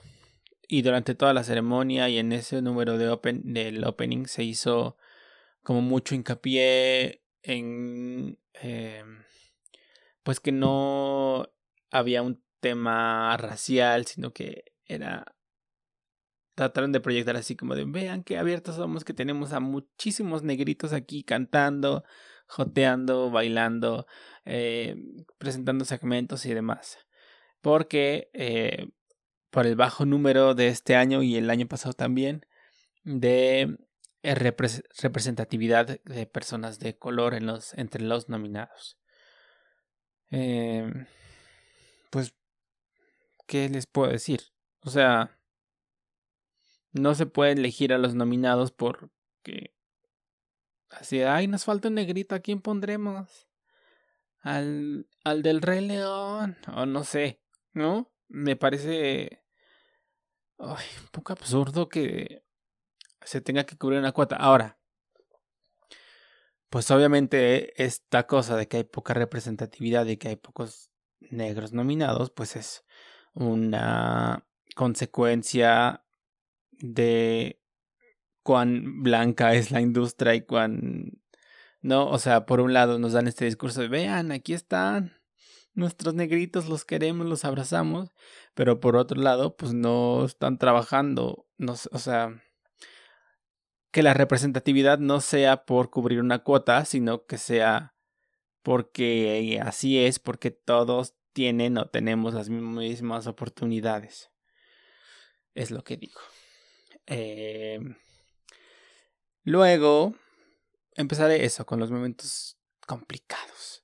Y 0.68 0.84
durante 0.84 1.15
toda 1.15 1.34
la 1.34 1.44
ceremonia 1.44 2.10
y 2.10 2.20
en 2.20 2.32
ese 2.32 2.62
número 2.62 2.98
de 2.98 3.10
open, 3.10 3.53
del 3.53 3.84
opening 3.84 4.25
se 4.27 4.44
hizo 4.44 4.98
como 5.63 5.82
mucho 5.82 6.15
hincapié 6.15 7.24
en 7.41 8.38
eh, 8.62 9.03
pues 10.24 10.40
que 10.40 10.52
no 10.52 11.48
había 11.92 12.22
un 12.22 12.44
tema 12.60 13.36
racial, 13.38 14.06
sino 14.06 14.34
que 14.34 14.66
era 14.86 15.26
trataron 16.60 16.92
de 16.92 17.00
proyectar 17.00 17.38
así 17.38 17.56
como 17.56 17.74
de 17.74 17.86
vean 17.86 18.22
qué 18.22 18.38
abiertos 18.38 18.76
somos 18.76 19.06
que 19.06 19.14
tenemos 19.14 19.54
a 19.54 19.62
muchísimos 19.62 20.44
negritos 20.44 20.92
aquí 20.92 21.24
cantando, 21.24 22.04
joteando, 22.48 23.32
bailando, 23.32 24.08
eh, 24.44 24.98
presentando 25.38 25.86
segmentos 25.86 26.46
y 26.46 26.54
demás. 26.54 26.98
Porque 27.62 28.30
eh, 28.34 28.90
por 29.52 29.68
el 29.68 29.78
bajo 29.78 30.06
número 30.06 30.54
de 30.54 30.68
este 30.68 30.98
año 30.98 31.24
y 31.24 31.38
el 31.38 31.50
año 31.50 31.66
pasado 31.66 31.94
también 31.94 32.46
de 33.04 33.78
representatividad 34.22 36.02
de 36.04 36.26
personas 36.26 36.80
de 36.80 36.98
color 36.98 37.40
entre 37.78 38.04
los 38.04 38.28
nominados. 38.28 38.99
Em, 40.32 41.06
pues, 42.10 42.34
¿qué 43.48 43.70
les 43.70 43.88
puedo 43.88 44.12
decir? 44.12 44.42
O 44.82 44.90
sea, 44.90 45.40
no 46.92 47.16
se 47.16 47.26
puede 47.26 47.54
elegir 47.54 47.94
a 47.94 47.98
los 47.98 48.16
nominados 48.16 48.72
porque 48.72 49.74
así, 50.90 51.22
ay, 51.22 51.48
nos 51.48 51.66
falta 51.66 51.88
un 51.90 51.96
negrito, 51.96 52.36
¿a 52.36 52.40
quién 52.40 52.62
pondremos? 52.62 53.48
Al, 54.42 55.08
al 55.24 55.42
del 55.44 55.62
Rey 55.62 55.86
León, 55.86 56.58
o 56.74 56.86
no 56.86 57.04
sé, 57.04 57.42
¿no? 57.74 58.12
Me 58.30 58.56
parece 58.56 59.44
ay, 60.60 60.86
un 61.02 61.08
poco 61.12 61.34
absurdo 61.34 61.90
que 61.90 62.44
se 63.22 63.42
tenga 63.42 63.66
que 63.66 63.78
cubrir 63.78 64.00
una 64.00 64.12
cuota. 64.12 64.36
Ahora, 64.36 64.79
pues 66.70 66.90
obviamente 66.92 67.84
esta 67.84 68.28
cosa 68.28 68.56
de 68.56 68.68
que 68.68 68.78
hay 68.78 68.84
poca 68.84 69.14
representatividad 69.14 70.06
y 70.06 70.18
que 70.18 70.30
hay 70.30 70.36
pocos 70.36 70.92
negros 71.20 71.74
nominados, 71.74 72.32
pues 72.32 72.56
es 72.56 72.86
una 73.34 74.48
consecuencia 74.76 76.04
de 76.72 77.62
cuán 78.44 79.04
blanca 79.04 79.54
es 79.54 79.72
la 79.72 79.82
industria 79.82 80.36
y 80.36 80.42
cuán 80.42 81.22
no, 81.82 82.10
o 82.10 82.20
sea, 82.20 82.46
por 82.46 82.60
un 82.60 82.74
lado 82.74 83.00
nos 83.00 83.14
dan 83.14 83.28
este 83.28 83.46
discurso 83.46 83.82
de 83.82 83.88
vean, 83.88 84.32
aquí 84.32 84.54
están 84.54 85.20
nuestros 85.74 86.14
negritos 86.14 86.68
los 86.68 86.86
queremos, 86.86 87.26
los 87.28 87.46
abrazamos, 87.46 88.12
pero 88.54 88.80
por 88.80 88.96
otro 88.96 89.22
lado, 89.22 89.56
pues 89.56 89.74
no 89.74 90.26
están 90.26 90.58
trabajando, 90.58 91.48
no, 91.58 91.74
o 91.74 92.00
sea, 92.00 92.42
que 93.91 94.03
la 94.03 94.13
representatividad 94.13 95.00
no 95.00 95.22
sea 95.22 95.65
por 95.65 95.89
cubrir 95.89 96.19
una 96.19 96.39
cuota, 96.39 96.86
sino 96.86 97.25
que 97.25 97.38
sea 97.38 97.96
porque 98.62 99.60
así 99.63 100.00
es, 100.00 100.19
porque 100.19 100.51
todos 100.51 101.15
tienen 101.34 101.77
o 101.77 101.88
tenemos 101.88 102.34
las 102.34 102.50
mismas 102.50 103.27
oportunidades. 103.27 104.31
Es 105.55 105.72
lo 105.72 105.84
que 105.84 105.98
digo. 105.98 106.19
Eh, 107.08 107.79
luego, 109.43 110.15
empezaré 110.96 111.46
eso, 111.46 111.65
con 111.65 111.79
los 111.79 111.91
momentos 111.91 112.58
complicados. 112.86 113.84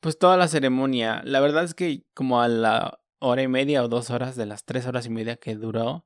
Pues 0.00 0.18
toda 0.18 0.36
la 0.36 0.48
ceremonia, 0.48 1.22
la 1.24 1.40
verdad 1.40 1.64
es 1.64 1.74
que 1.74 2.04
como 2.12 2.42
a 2.42 2.48
la 2.48 3.00
hora 3.18 3.42
y 3.42 3.48
media 3.48 3.82
o 3.82 3.88
dos 3.88 4.10
horas 4.10 4.36
de 4.36 4.46
las 4.46 4.64
tres 4.64 4.86
horas 4.86 5.06
y 5.06 5.10
media 5.10 5.36
que 5.36 5.54
duró, 5.54 6.04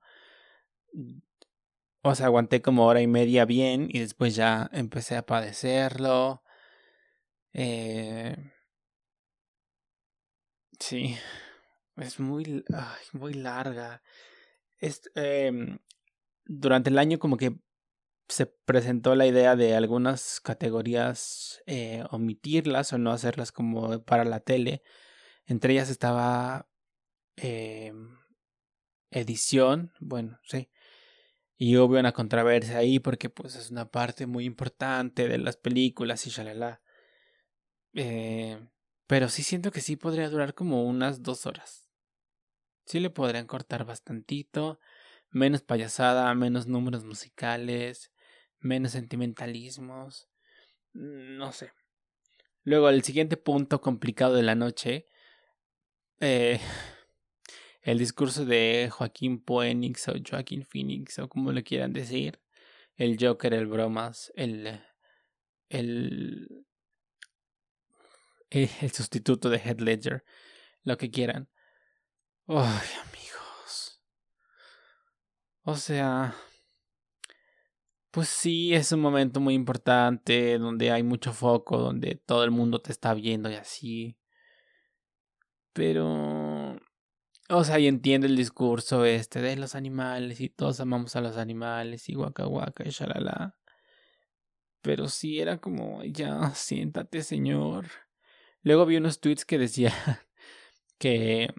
o 2.03 2.15
sea, 2.15 2.27
aguanté 2.27 2.63
como 2.63 2.87
hora 2.87 3.03
y 3.03 3.07
media 3.07 3.45
bien 3.45 3.89
y 3.91 4.01
después 4.01 4.35
ya 4.35 4.71
empecé 4.73 5.17
a 5.17 5.27
padecerlo. 5.27 6.43
Eh, 7.53 8.37
sí, 10.79 11.17
es 11.97 12.21
muy, 12.21 12.65
muy 13.13 13.35
larga. 13.35 14.03
Em, 15.15 15.79
durante 16.47 16.91
el 16.91 16.99
año 16.99 17.19
como 17.19 17.37
que 17.37 17.59
se 18.29 18.47
presentó 18.47 19.15
la 19.15 19.27
idea 19.27 19.57
de 19.57 19.75
algunas 19.75 20.41
categorías 20.41 21.63
eh, 21.67 22.05
omitirlas 22.11 22.93
o 22.93 22.99
no 22.99 23.13
hacerlas 23.13 23.53
como 23.53 24.03
para 24.05 24.25
la 24.25 24.41
tele. 24.41 24.83
Entre 25.47 25.75
ellas 25.75 25.91
estaba 25.91 26.69
em, 27.37 28.19
edición, 29.11 29.93
bueno, 30.01 30.39
sí. 30.45 30.71
Y 31.63 31.77
hubo 31.77 31.99
una 31.99 32.13
controversia 32.13 32.79
ahí 32.79 33.01
porque 33.01 33.29
pues 33.29 33.55
es 33.55 33.71
una 33.71 33.91
parte 33.91 34.25
muy 34.25 34.47
importante 34.47 35.29
de 35.29 35.37
las 35.37 35.59
películas 35.59 36.27
y 36.27 36.31
shalala. 36.31 36.81
Eh, 37.93 38.59
pero 39.07 39.29
sí 39.29 39.43
siento 39.43 39.71
que 39.71 39.83
sí 39.83 39.97
podría 39.97 40.31
durar 40.31 40.55
como 40.55 40.85
unas 40.85 41.23
dos 41.23 41.45
horas. 41.45 41.87
Sí 42.87 42.99
le 42.99 43.11
podrían 43.11 43.47
cortar 43.47 43.85
bastantito. 43.85 44.81
Menos 45.29 45.61
payasada, 45.61 46.35
menos 46.35 46.67
números 46.67 47.05
musicales, 47.05 48.11
menos 48.59 48.93
sentimentalismos. 48.93 50.31
No 50.95 51.53
sé. 51.53 51.73
Luego, 52.63 52.89
el 52.89 53.03
siguiente 53.03 53.37
punto 53.37 53.83
complicado 53.83 54.35
de 54.35 54.45
la 54.45 54.55
noche. 54.55 55.09
Eh, 56.21 56.59
el 57.83 57.99
discurso 57.99 58.45
de 58.45 58.89
Joaquín 58.91 59.43
Phoenix 59.45 60.09
o 60.09 60.13
Joaquín 60.29 60.65
Phoenix 60.65 61.19
o 61.19 61.29
como 61.29 61.53
le 61.53 61.63
quieran 61.63 61.93
decir. 61.93 62.41
El 62.97 63.17
Joker, 63.19 63.55
el 63.55 63.67
Bromas, 63.67 64.33
el. 64.37 64.81
El. 65.69 66.67
El 68.51 68.91
sustituto 68.91 69.49
de 69.49 69.59
Head 69.59 69.81
Ledger. 69.81 70.25
Lo 70.83 70.99
que 70.99 71.11
quieran. 71.11 71.49
Ay, 72.47 72.89
amigos. 73.09 74.03
O 75.63 75.77
sea. 75.77 76.35
Pues 78.11 78.29
sí, 78.29 78.75
es 78.75 78.91
un 78.91 79.01
momento 79.01 79.39
muy 79.39 79.55
importante 79.55 80.59
donde 80.59 80.91
hay 80.91 81.05
mucho 81.05 81.33
foco, 81.33 81.79
donde 81.79 82.17
todo 82.17 82.43
el 82.43 82.51
mundo 82.51 82.81
te 82.83 82.91
está 82.91 83.15
viendo 83.15 83.49
y 83.49 83.55
así. 83.55 84.19
Pero... 85.73 86.50
O 87.53 87.65
sea, 87.65 87.81
y 87.81 87.89
entiende 87.89 88.29
el 88.29 88.37
discurso 88.37 89.05
este 89.05 89.41
de 89.43 89.57
los 89.57 89.75
animales 89.75 90.41
y 90.41 90.49
todos 90.49 90.79
amamos 90.79 91.17
a 91.17 91.21
los 91.21 91.37
animales 91.37 92.09
y 92.09 92.15
guaca 92.15 92.45
guaca 92.45 92.85
y 92.87 92.91
shalala. 92.91 93.57
Pero 94.83 95.09
sí 95.09 95.41
era 95.41 95.59
como, 95.59 96.05
ya, 96.05 96.55
siéntate, 96.55 97.23
señor. 97.23 97.89
Luego 98.63 98.87
vi 98.87 98.97
unos 98.99 99.21
tweets 99.21 99.45
que 99.45 99.59
decía 99.59 99.93
que, 100.99 101.53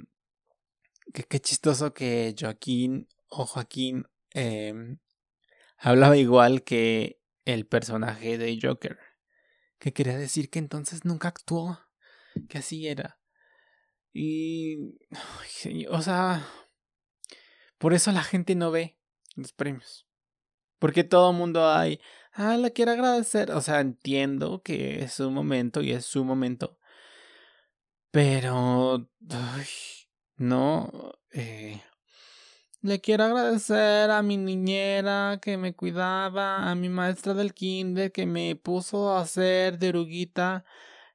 que 1.14 1.24
qué 1.24 1.40
chistoso 1.42 1.94
que 1.94 2.36
Joaquín 2.40 3.10
o 3.28 3.46
Joaquín 3.46 4.06
eh, 4.34 4.98
hablaba 5.78 6.16
igual 6.16 6.64
que 6.64 7.20
el 7.44 7.68
personaje 7.68 8.38
de 8.38 8.58
Joker, 8.62 8.98
que 9.78 9.92
quería 9.92 10.18
decir 10.18 10.50
que 10.50 10.60
entonces 10.60 11.04
nunca 11.04 11.28
actuó, 11.28 11.80
que 12.48 12.60
así 12.60 12.88
era. 12.88 13.21
Y, 14.14 14.98
o 15.90 16.02
sea, 16.02 16.46
por 17.78 17.94
eso 17.94 18.12
la 18.12 18.24
gente 18.24 18.56
no 18.56 18.72
ve 18.72 18.98
los 19.36 19.54
premios. 19.54 20.08
Porque 20.80 21.04
todo 21.04 21.32
el 21.32 21.38
mundo 21.38 21.70
hay, 21.70 22.00
ah, 22.34 22.58
la 22.58 22.72
quiero 22.72 22.92
agradecer. 22.92 23.52
O 23.52 23.62
sea, 23.62 23.80
entiendo 23.80 24.62
que 24.64 25.04
es 25.04 25.14
su 25.14 25.30
momento 25.32 25.82
y 25.82 25.92
es 25.92 26.06
su 26.06 26.24
momento. 26.26 26.78
Pero, 28.12 29.10
no, 30.38 31.14
eh, 31.32 31.82
le 32.82 33.00
quiero 33.00 33.26
agradecer 33.26 34.10
a 34.10 34.22
mi 34.22 34.38
niñera 34.38 35.40
que 35.42 35.56
me 35.56 35.76
cuidaba, 35.76 36.70
a 36.70 36.76
mi 36.76 36.90
maestra 36.90 37.34
del 37.34 37.54
kinder 37.54 38.12
que 38.12 38.26
me 38.26 38.56
puso 38.56 39.12
a 39.12 39.22
hacer 39.22 39.78
deruguita 39.78 40.66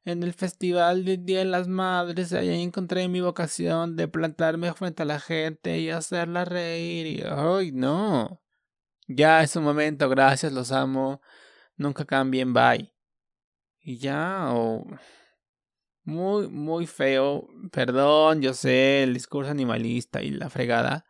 en 0.06 0.22
el 0.22 0.32
festival 0.32 1.04
del 1.04 1.26
Día 1.26 1.40
de 1.40 1.44
las 1.46 1.68
Madres. 1.68 2.32
Ahí 2.32 2.48
encontré 2.62 3.08
mi 3.08 3.20
vocación 3.20 3.96
de 3.96 4.08
plantarme 4.08 4.72
frente 4.72 5.02
a 5.02 5.06
la 5.06 5.20
gente 5.20 5.78
y 5.78 5.90
hacerla 5.90 6.44
reír. 6.44 7.06
Y, 7.06 7.24
¡ay, 7.28 7.72
no! 7.72 8.40
Ya 9.08 9.42
es 9.42 9.56
un 9.56 9.64
momento, 9.64 10.08
gracias, 10.08 10.52
los 10.52 10.72
amo. 10.72 11.20
Nunca 11.76 12.04
cambien, 12.04 12.54
bye. 12.54 12.94
Y 13.80 13.98
ya, 13.98 14.48
o... 14.52 14.86
Muy, 16.04 16.48
muy 16.48 16.86
feo. 16.86 17.48
Perdón, 17.72 18.40
yo 18.40 18.54
sé, 18.54 19.02
el 19.02 19.12
discurso 19.12 19.50
animalista 19.50 20.22
y 20.22 20.30
la 20.30 20.48
fregada. 20.48 21.04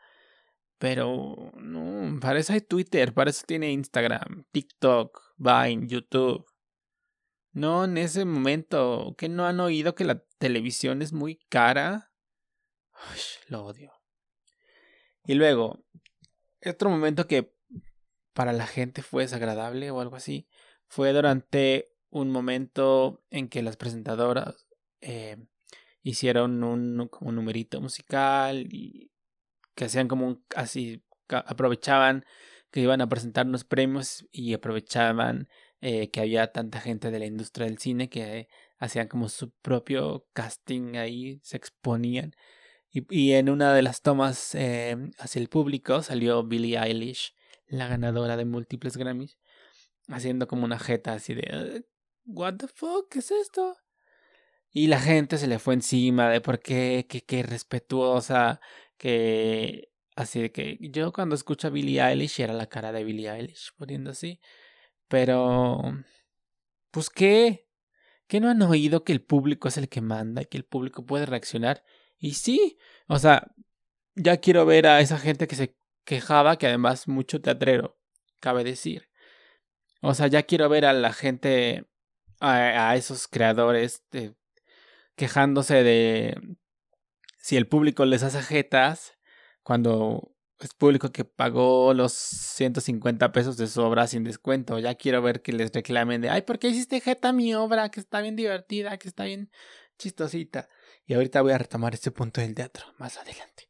Pero 0.78 1.52
no, 1.56 2.18
para 2.20 2.38
eso 2.38 2.54
hay 2.54 2.62
Twitter, 2.62 3.12
para 3.12 3.30
eso 3.30 3.44
tiene 3.46 3.72
Instagram, 3.72 4.44
TikTok, 4.52 5.20
Vine, 5.36 5.86
YouTube. 5.86 6.46
No, 7.56 7.86
en 7.86 7.96
ese 7.96 8.26
momento, 8.26 9.14
que 9.16 9.30
no 9.30 9.46
han 9.46 9.60
oído 9.60 9.94
que 9.94 10.04
la 10.04 10.22
televisión 10.36 11.00
es 11.00 11.14
muy 11.14 11.36
cara. 11.48 12.12
lo 13.48 13.64
odio. 13.64 13.94
Y 15.24 15.36
luego, 15.36 15.82
otro 16.66 16.90
momento 16.90 17.26
que 17.26 17.56
para 18.34 18.52
la 18.52 18.66
gente 18.66 19.00
fue 19.00 19.22
desagradable 19.22 19.90
o 19.90 20.02
algo 20.02 20.16
así, 20.16 20.46
fue 20.86 21.14
durante 21.14 21.94
un 22.10 22.30
momento 22.30 23.24
en 23.30 23.48
que 23.48 23.62
las 23.62 23.78
presentadoras 23.78 24.66
eh, 25.00 25.38
hicieron 26.02 26.62
un, 26.62 27.10
un 27.20 27.34
numerito 27.34 27.80
musical 27.80 28.66
y 28.70 29.10
que 29.74 29.86
hacían 29.86 30.08
como 30.08 30.26
un, 30.26 30.44
así, 30.54 31.02
aprovechaban 31.28 32.26
que 32.70 32.80
iban 32.80 33.00
a 33.00 33.08
presentar 33.08 33.46
unos 33.46 33.64
premios 33.64 34.26
y 34.30 34.52
aprovechaban 34.52 35.48
eh, 35.80 36.10
que 36.10 36.20
había 36.20 36.52
tanta 36.52 36.80
gente 36.80 37.10
de 37.10 37.18
la 37.18 37.26
industria 37.26 37.66
del 37.66 37.78
cine 37.78 38.08
que 38.08 38.48
hacían 38.78 39.08
como 39.08 39.28
su 39.28 39.50
propio 39.62 40.26
casting 40.32 40.96
ahí, 40.96 41.40
se 41.42 41.56
exponían. 41.56 42.32
Y, 42.90 43.32
en 43.32 43.50
una 43.50 43.74
de 43.74 43.82
las 43.82 44.00
tomas 44.00 44.54
eh, 44.54 44.96
hacia 45.18 45.40
el 45.40 45.48
público 45.48 46.02
salió 46.02 46.44
Billie 46.44 46.78
Eilish, 46.78 47.34
la 47.66 47.88
ganadora 47.88 48.36
de 48.38 48.46
múltiples 48.46 48.96
Grammys, 48.96 49.38
haciendo 50.08 50.46
como 50.46 50.64
una 50.64 50.78
jeta 50.78 51.12
así 51.12 51.34
de, 51.34 51.84
¿What 52.24 52.56
the 52.56 52.68
fuck? 52.68 53.10
¿Qué 53.10 53.18
es 53.18 53.30
esto? 53.30 53.76
Y 54.70 54.88
la 54.88 55.00
gente 55.00 55.38
se 55.38 55.46
le 55.46 55.58
fue 55.58 55.74
encima 55.74 56.30
de 56.30 56.40
por 56.40 56.60
qué, 56.60 57.06
qué, 57.08 57.22
qué 57.22 57.42
respetuosa, 57.42 58.60
que 58.96 59.88
así 60.16 60.40
de 60.40 60.52
que 60.52 60.78
yo 60.80 61.12
cuando 61.12 61.34
escucho 61.34 61.68
a 61.68 61.70
Billie 61.70 62.00
Eilish 62.00 62.40
era 62.40 62.54
la 62.54 62.66
cara 62.66 62.92
de 62.92 63.04
Billie 63.04 63.30
Eilish 63.30 63.72
poniendo 63.76 64.10
así, 64.10 64.40
pero 65.08 65.80
pues 66.90 67.10
qué, 67.10 67.68
que 68.26 68.40
no 68.40 68.48
han 68.48 68.62
oído 68.62 69.04
que 69.04 69.12
el 69.12 69.22
público 69.22 69.68
es 69.68 69.76
el 69.76 69.88
que 69.88 70.00
manda 70.00 70.42
y 70.42 70.46
que 70.46 70.56
el 70.56 70.64
público 70.64 71.04
puede 71.06 71.26
reaccionar 71.26 71.84
y 72.18 72.34
sí, 72.34 72.78
o 73.08 73.18
sea, 73.18 73.52
ya 74.14 74.38
quiero 74.38 74.66
ver 74.66 74.86
a 74.86 75.00
esa 75.00 75.18
gente 75.18 75.46
que 75.46 75.56
se 75.56 75.76
quejaba, 76.04 76.56
que 76.56 76.66
además 76.66 77.08
mucho 77.08 77.40
teatrero, 77.40 77.98
cabe 78.40 78.64
decir. 78.64 79.10
O 80.00 80.14
sea, 80.14 80.28
ya 80.28 80.44
quiero 80.44 80.68
ver 80.68 80.86
a 80.86 80.92
la 80.92 81.12
gente, 81.12 81.86
a, 82.40 82.96
esos 82.96 83.28
creadores 83.28 84.04
quejándose 85.16 85.82
de 85.82 86.38
si 87.38 87.56
el 87.56 87.68
público 87.68 88.04
les 88.04 88.22
hace 88.22 88.42
jetas, 88.42 89.18
cuando 89.62 90.35
es 90.60 90.74
público 90.74 91.12
que 91.12 91.24
pagó 91.24 91.92
los 91.92 92.12
150 92.12 93.32
pesos 93.32 93.56
de 93.56 93.66
su 93.66 93.82
obra 93.82 94.06
sin 94.06 94.24
descuento, 94.24 94.78
ya 94.78 94.94
quiero 94.94 95.20
ver 95.22 95.42
que 95.42 95.52
les 95.52 95.72
reclamen 95.72 96.20
de, 96.22 96.30
ay, 96.30 96.42
¿por 96.42 96.58
qué 96.58 96.68
hiciste 96.68 97.00
jeta 97.00 97.32
mi 97.32 97.54
obra? 97.54 97.90
Que 97.90 98.00
está 98.00 98.20
bien 98.20 98.36
divertida, 98.36 98.96
que 98.98 99.08
está 99.08 99.24
bien 99.24 99.50
chistosita. 99.98 100.68
Y 101.06 101.14
ahorita 101.14 101.42
voy 101.42 101.52
a 101.52 101.58
retomar 101.58 101.94
este 101.94 102.10
punto 102.10 102.40
del 102.40 102.54
teatro 102.54 102.86
más 102.98 103.16
adelante. 103.18 103.68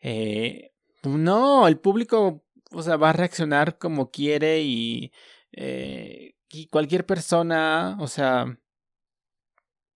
Eh, 0.00 0.72
no, 1.04 1.66
el 1.66 1.78
público, 1.78 2.44
o 2.70 2.82
sea, 2.82 2.96
va 2.96 3.10
a 3.10 3.14
reaccionar 3.14 3.78
como 3.78 4.10
quiere 4.10 4.60
y, 4.60 5.12
eh, 5.52 6.34
y 6.48 6.66
cualquier 6.68 7.04
persona, 7.06 7.96
o 8.00 8.08
sea, 8.08 8.58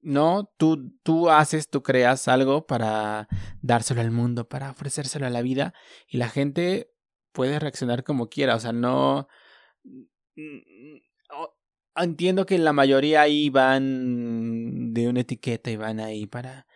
no, 0.02 0.52
tú, 0.56 0.92
tú 1.02 1.30
haces, 1.30 1.68
tú 1.70 1.82
creas 1.82 2.28
algo 2.28 2.66
para 2.66 3.28
dárselo 3.62 4.00
al 4.00 4.10
mundo, 4.10 4.48
para 4.48 4.70
ofrecérselo 4.70 5.26
a 5.26 5.30
la 5.30 5.42
vida 5.42 5.74
y 6.06 6.18
la 6.18 6.28
gente 6.28 6.92
puede 7.32 7.58
reaccionar 7.58 8.04
como 8.04 8.28
quiera, 8.28 8.56
o 8.56 8.60
sea, 8.60 8.72
no... 8.72 9.28
Entiendo 11.94 12.46
que 12.46 12.58
la 12.58 12.72
mayoría 12.72 13.22
ahí 13.22 13.50
van 13.50 14.94
de 14.94 15.08
una 15.08 15.20
etiqueta 15.20 15.70
y 15.70 15.76
van 15.76 16.00
ahí 16.00 16.26
para 16.26 16.66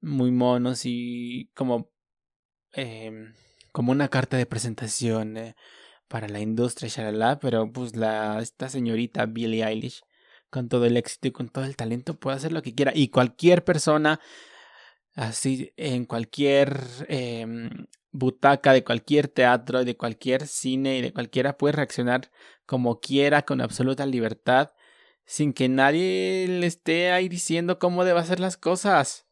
muy 0.00 0.30
monos 0.32 0.82
y 0.84 1.50
como 1.54 1.90
eh, 2.74 3.32
como 3.72 3.92
una 3.92 4.08
carta 4.08 4.36
de 4.36 4.46
presentación 4.46 5.36
eh, 5.36 5.54
para 6.08 6.28
la 6.28 6.40
industria, 6.40 6.88
shalala, 6.88 7.38
pero 7.40 7.70
pues 7.72 7.94
la, 7.94 8.40
esta 8.40 8.68
señorita 8.68 9.26
Billie 9.26 9.64
Eilish, 9.64 10.02
con 10.50 10.68
todo 10.68 10.86
el 10.86 10.96
éxito 10.96 11.28
y 11.28 11.32
con 11.32 11.48
todo 11.48 11.64
el 11.64 11.76
talento, 11.76 12.18
puede 12.18 12.36
hacer 12.36 12.52
lo 12.52 12.62
que 12.62 12.74
quiera. 12.74 12.92
Y 12.94 13.08
cualquier 13.08 13.64
persona, 13.64 14.20
así, 15.14 15.72
en 15.76 16.04
cualquier 16.04 16.78
eh, 17.08 17.46
butaca 18.12 18.72
de 18.72 18.84
cualquier 18.84 19.28
teatro, 19.28 19.84
de 19.84 19.96
cualquier 19.96 20.46
cine 20.46 20.98
y 20.98 21.02
de 21.02 21.12
cualquiera, 21.12 21.56
puede 21.56 21.72
reaccionar 21.72 22.30
como 22.66 23.00
quiera, 23.00 23.42
con 23.42 23.60
absoluta 23.60 24.06
libertad, 24.06 24.72
sin 25.24 25.52
que 25.52 25.68
nadie 25.68 26.46
le 26.48 26.66
esté 26.66 27.10
ahí 27.12 27.28
diciendo 27.28 27.78
cómo 27.78 28.04
debe 28.04 28.20
hacer 28.20 28.40
las 28.40 28.56
cosas. 28.56 29.26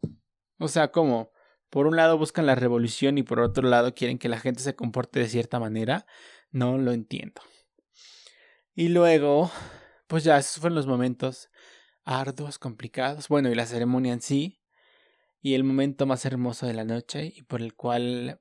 O 0.58 0.68
sea, 0.68 0.92
¿cómo? 0.92 1.34
por 1.74 1.88
un 1.88 1.96
lado 1.96 2.16
buscan 2.16 2.46
la 2.46 2.54
revolución 2.54 3.18
y 3.18 3.24
por 3.24 3.40
otro 3.40 3.68
lado 3.68 3.96
quieren 3.96 4.16
que 4.16 4.28
la 4.28 4.38
gente 4.38 4.62
se 4.62 4.76
comporte 4.76 5.18
de 5.18 5.28
cierta 5.28 5.58
manera, 5.58 6.06
no 6.52 6.78
lo 6.78 6.92
entiendo. 6.92 7.42
Y 8.76 8.90
luego, 8.90 9.50
pues 10.06 10.24
ya 10.24 10.38
esos 10.38 10.60
fueron 10.60 10.76
los 10.76 10.86
momentos 10.86 11.50
arduos, 12.04 12.58
complicados, 12.58 13.28
bueno, 13.28 13.50
y 13.50 13.54
la 13.54 13.66
ceremonia 13.66 14.12
en 14.12 14.20
sí, 14.22 14.60
y 15.42 15.54
el 15.54 15.64
momento 15.64 16.06
más 16.06 16.24
hermoso 16.24 16.66
de 16.66 16.74
la 16.74 16.84
noche 16.84 17.32
y 17.36 17.42
por 17.42 17.60
el 17.62 17.74
cual 17.74 18.40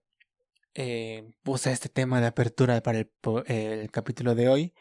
eh, 0.76 1.32
puse 1.44 1.72
este 1.72 1.90
tema 1.90 2.22
de 2.22 2.28
apertura 2.28 2.82
para 2.82 3.00
el, 3.00 3.92
capítulo 3.92 4.36
de 4.36 4.50
hoy, 4.50 4.74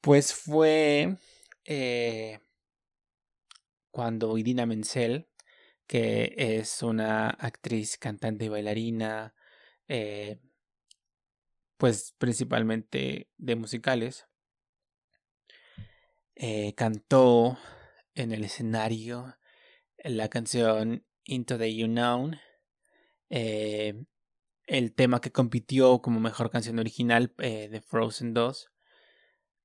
pues 0.00 0.34
fue 0.34 1.16
eh, 1.64 2.40
cuando 3.90 4.36
Idina 4.38 4.66
Menzel, 4.66 5.28
que 5.86 6.34
es 6.36 6.82
una 6.82 7.30
actriz, 7.30 7.98
cantante 7.98 8.46
y 8.46 8.48
bailarina, 8.48 9.34
eh, 9.88 10.40
pues 11.76 12.14
principalmente 12.18 13.28
de 13.38 13.56
musicales. 13.56 14.26
Eh, 16.36 16.74
cantó 16.74 17.58
en 18.14 18.32
el 18.32 18.44
escenario 18.44 19.36
la 20.04 20.28
canción 20.28 21.04
Into 21.24 21.58
the 21.58 21.84
Unknown, 21.84 22.38
eh, 23.30 24.04
el 24.66 24.94
tema 24.94 25.20
que 25.20 25.32
compitió 25.32 26.00
como 26.02 26.20
mejor 26.20 26.50
canción 26.50 26.78
original 26.78 27.34
de 27.38 27.80
Frozen 27.80 28.34
2, 28.34 28.70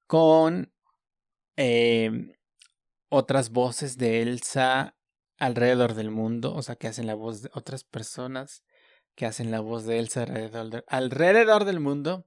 con 0.08 0.74
otras 3.10 3.50
voces 3.52 3.98
de 3.98 4.22
Elsa 4.22 4.96
alrededor 5.38 5.96
del 5.96 6.12
mundo, 6.12 6.54
o 6.56 6.62
sea, 6.62 6.76
que 6.76 6.88
hacen 6.88 7.08
la 7.08 7.16
voz 7.16 7.42
de 7.42 7.50
otras 7.54 7.84
personas, 7.84 8.64
que 9.16 9.26
hacen 9.26 9.52
la 9.52 9.60
voz 9.60 9.86
de 9.86 10.00
Elsa 10.00 10.22
alrededor, 10.22 10.86
alrededor 10.88 11.66
del 11.66 11.80
mundo. 11.80 12.26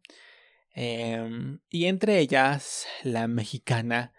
Em, 0.75 1.61
y 1.71 1.87
entre 1.87 2.19
ellas 2.19 2.87
la 3.05 3.29
mexicana 3.29 4.13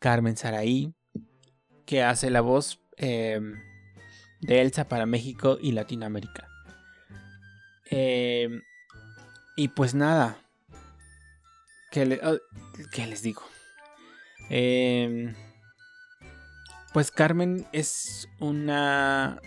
Carmen 0.00 0.36
Saraí, 0.36 0.92
que 1.86 2.02
hace 2.02 2.30
la 2.30 2.40
voz 2.40 2.80
em, 2.96 3.54
de 4.40 4.60
Elsa 4.60 4.88
para 4.88 5.06
México 5.06 5.58
y 5.60 5.70
Latinoamérica. 5.72 6.48
Em, 7.88 8.62
y 9.56 9.68
pues 9.68 9.94
nada, 9.94 10.36
¿qué, 11.92 12.20
¿qué 12.92 13.06
les 13.06 13.22
digo? 13.22 13.42
Pues 16.92 17.12
Carmen 17.12 17.66
es 17.70 18.28
una 18.40 19.40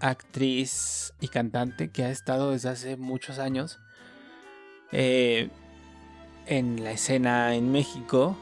actriz 0.00 1.14
y 1.20 1.28
cantante 1.28 1.90
que 1.90 2.04
ha 2.04 2.10
estado 2.10 2.52
desde 2.52 2.68
hace 2.68 2.96
muchos 2.96 3.40
años 3.40 3.80
eh, 4.92 5.48
en 6.46 6.84
la 6.84 6.92
escena 6.92 7.56
en 7.56 7.72
México. 7.72 8.36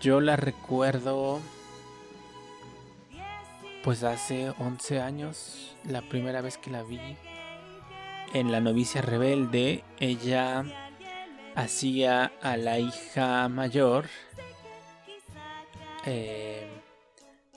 Yo 0.00 0.20
la 0.20 0.36
recuerdo 0.36 1.40
pues 3.82 4.02
hace 4.02 4.50
11 4.58 5.00
años, 5.00 5.76
la 5.84 6.02
primera 6.02 6.40
vez 6.40 6.58
que 6.58 6.70
la 6.70 6.82
vi 6.82 6.98
en 8.34 8.50
La 8.50 8.60
novicia 8.60 9.00
rebelde, 9.00 9.84
ella 10.00 10.64
hacía 11.54 12.32
a 12.42 12.56
la 12.56 12.78
hija 12.78 13.48
mayor. 13.48 14.06
Eh, 16.04 16.66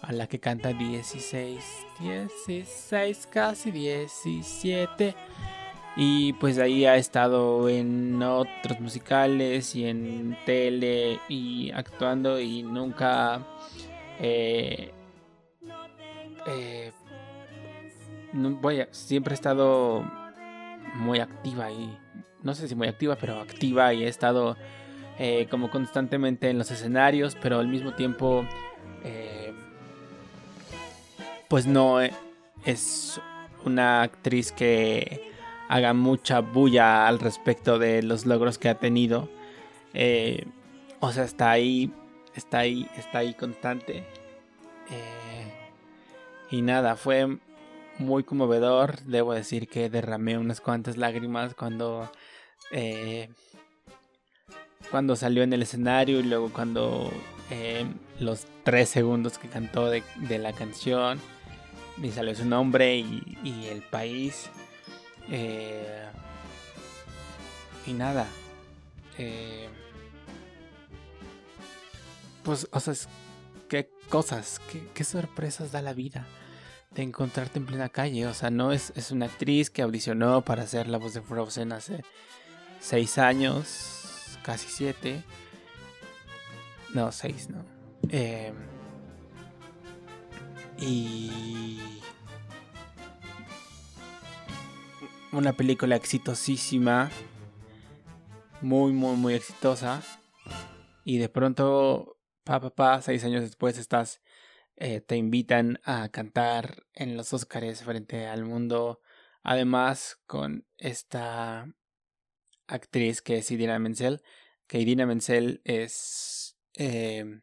a 0.02 0.12
la 0.12 0.28
que 0.28 0.40
canta 0.40 0.74
16, 0.74 1.64
16, 2.00 3.28
casi 3.32 3.72
17. 3.72 5.16
Y 6.02 6.32
pues 6.34 6.58
ahí 6.60 6.86
ha 6.86 6.96
estado 6.96 7.68
en 7.68 8.24
otros 8.24 8.80
musicales 8.80 9.76
y 9.76 9.86
en 9.86 10.38
tele 10.46 11.20
y 11.28 11.72
actuando 11.72 12.40
y 12.40 12.64
nunca... 12.64 13.46
Eh, 14.22 14.94
eh, 16.48 16.92
voy 18.34 18.86
siempre 18.92 19.34
he 19.34 19.36
estado 19.36 20.10
muy 20.96 21.20
activa 21.20 21.70
y 21.70 21.98
no 22.44 22.56
sé 22.56 22.70
si 22.70 22.76
muy 22.76 22.88
activa, 22.88 23.18
pero 23.20 23.42
activa 23.42 23.94
y 23.94 24.06
he 24.06 24.08
estado 24.08 24.56
eh, 25.18 25.48
como 25.52 25.70
constantemente 25.70 26.50
en 26.50 26.58
los 26.58 26.72
escenarios, 26.72 27.36
pero 27.42 27.60
al 27.60 27.68
mismo 27.68 27.94
tiempo 27.94 28.46
pues 31.50 31.66
no 31.66 32.02
eh, 32.02 32.14
es 32.64 33.20
una 33.66 34.04
actriz 34.04 34.54
que 34.54 35.29
haga 35.70 35.94
mucha 35.94 36.42
bulla 36.42 37.08
al 37.08 37.20
respecto 37.20 37.80
de 37.80 38.04
los 38.04 38.26
logros 38.26 38.58
que 38.58 38.68
ha 38.68 38.76
tenido. 38.76 39.30
Eh, 39.94 40.46
o 41.00 41.14
sea, 41.14 41.24
está 41.24 41.52
ahí, 41.52 41.94
está 42.36 42.60
ahí, 42.60 42.86
está 42.98 43.20
ahí 43.20 43.34
constante. 43.34 44.04
Eh, 44.92 45.54
y 46.52 46.62
nada, 46.62 46.98
fue 46.98 47.38
muy 47.98 48.24
conmovedor. 48.24 49.00
Debo 49.04 49.34
decir 49.34 49.70
que 49.70 49.90
derramé 49.90 50.38
unas 50.38 50.60
cuantas 50.60 50.98
lágrimas 50.98 51.54
cuando, 51.54 52.12
cuando 54.92 55.16
salió 55.16 55.44
en 55.44 55.54
el 55.54 55.62
escenario 55.62 56.20
y 56.20 56.24
luego 56.24 56.52
cuando 56.52 57.10
los 58.20 58.46
tres 58.64 58.90
segundos 58.90 59.38
que 59.38 59.48
cantó 59.48 59.90
de 59.90 60.04
la 60.38 60.52
canción 60.52 61.20
y 62.04 62.12
salió 62.12 62.36
su 62.36 62.46
nombre 62.46 62.98
y, 62.98 63.68
el 63.70 63.82
país. 63.82 64.50
Eh, 65.32 66.06
y 67.86 67.94
nada. 67.94 68.28
Eh, 69.18 69.68
pues, 72.44 72.68
o 72.72 72.80
sea, 72.80 72.94
qué 73.68 73.92
cosas, 74.10 74.62
qué, 74.94 75.04
sorpresas 75.04 75.72
da 75.72 75.82
la 75.82 75.94
vida 75.94 76.26
de 76.92 77.04
encontrarte 77.04 77.60
en 77.60 77.66
plena 77.66 77.90
calle. 77.90 78.28
O 78.28 78.34
sea, 78.34 78.50
no 78.50 78.72
es, 78.72 78.92
es 78.96 79.12
una 79.12 79.28
actriz 79.28 79.70
que 79.70 79.82
audicionó 79.82 80.44
para 80.44 80.64
hacer 80.64 80.88
la 80.88 80.98
voz 80.98 81.14
de 81.14 81.22
Frozen 81.22 81.72
hace 81.72 82.04
seis 82.80 83.18
años, 83.18 84.38
casi 84.44 84.68
siete. 84.70 85.24
No, 86.94 87.12
seis, 87.12 87.50
no. 87.50 87.64
Eh, 88.10 88.54
y 90.80 91.99
una 95.32 95.54
película 95.54 95.96
exitosísima, 95.96 97.12
muy, 98.62 98.92
muy, 98.92 99.16
muy 99.16 99.34
exitosa. 99.34 100.02
Y 101.04 101.18
de 101.18 101.30
pronto, 101.30 102.18
pa, 102.44 102.60
pa, 102.60 102.74
pa, 102.74 103.02
seis 103.02 103.24
años 103.24 103.44
después 103.44 103.78
estás, 103.78 104.22
eh, 104.76 105.02
te 105.02 105.16
invitan 105.16 105.80
a 105.84 106.10
cantar 106.10 106.88
en 106.94 107.18
los 107.18 107.34
Oscars 107.34 107.84
frente 107.84 108.28
al 108.28 108.46
mundo. 108.46 109.02
Además, 109.44 110.20
con 110.26 110.68
esta 110.78 111.74
actriz 112.68 113.22
que 113.22 113.38
es 113.38 113.52
Idina 113.52 113.80
Menzel, 113.80 114.22
que 114.68 114.80
Idina 114.80 115.06
Menzel 115.06 115.62
es 115.64 116.58
eh, 116.76 117.42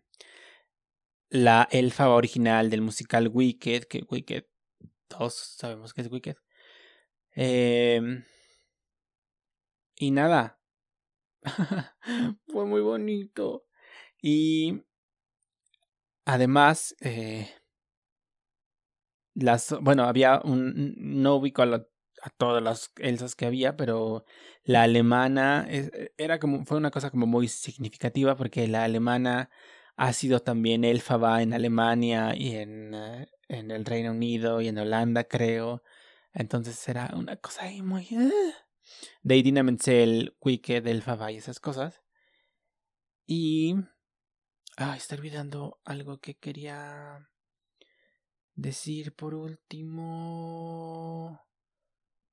la 1.28 1.68
elfa 1.70 2.08
original 2.08 2.70
del 2.70 2.82
musical 2.82 3.28
Wicked, 3.28 3.84
que 3.84 4.04
Wicked 4.08 4.44
todos 5.08 5.34
sabemos 5.34 5.94
que 5.94 6.02
es 6.02 6.10
Wicked. 6.10 6.36
Em, 7.36 8.24
y 9.96 10.10
nada. 10.10 10.58
Fue 12.48 12.64
muy 12.66 12.80
bonito. 12.80 13.66
Y 14.22 14.82
además, 16.24 16.94
eh, 17.00 17.48
las, 19.34 19.74
bueno, 19.80 20.04
había 20.04 20.40
un, 20.44 20.94
no 20.98 21.36
ubico 21.36 21.62
a, 21.62 21.66
a 22.22 22.30
todas 22.36 22.62
las 22.62 22.92
Elsas 22.98 23.34
que 23.36 23.46
había, 23.46 23.76
pero 23.76 24.24
la 24.64 24.82
alemana 24.82 25.66
era 26.16 26.38
como, 26.38 26.64
fue 26.64 26.76
una 26.78 26.90
cosa 26.90 27.10
como 27.10 27.26
muy 27.26 27.48
significativa 27.48 28.36
porque 28.36 28.66
la 28.68 28.84
alemana 28.84 29.50
ha 29.96 30.12
sido 30.12 30.40
también 30.40 30.84
Elfaba 30.84 31.42
en 31.42 31.52
Alemania 31.54 32.34
y 32.36 32.56
en, 32.56 32.94
eh, 32.94 33.28
en 33.48 33.70
el 33.70 33.84
Reino 33.84 34.10
Unido 34.12 34.60
y 34.60 34.68
en 34.68 34.78
Holanda, 34.78 35.24
creo. 35.24 35.82
Entonces 36.36 36.86
era 36.86 37.10
una 37.16 37.36
cosa 37.36 37.62
ahí 37.62 37.80
muy... 37.80 38.06
Uh, 38.12 38.52
de 39.22 39.36
Idina 39.36 39.62
Menzel, 39.62 40.36
Wicked, 40.40 40.86
Elfaba 40.86 41.32
y 41.32 41.38
esas 41.38 41.60
cosas. 41.60 42.02
Y... 43.26 43.74
Ah, 44.76 44.96
está 44.96 45.14
olvidando 45.14 45.80
algo 45.84 46.18
que 46.18 46.36
quería 46.36 47.26
decir 48.54 49.14
por 49.14 49.34
último 49.34 51.40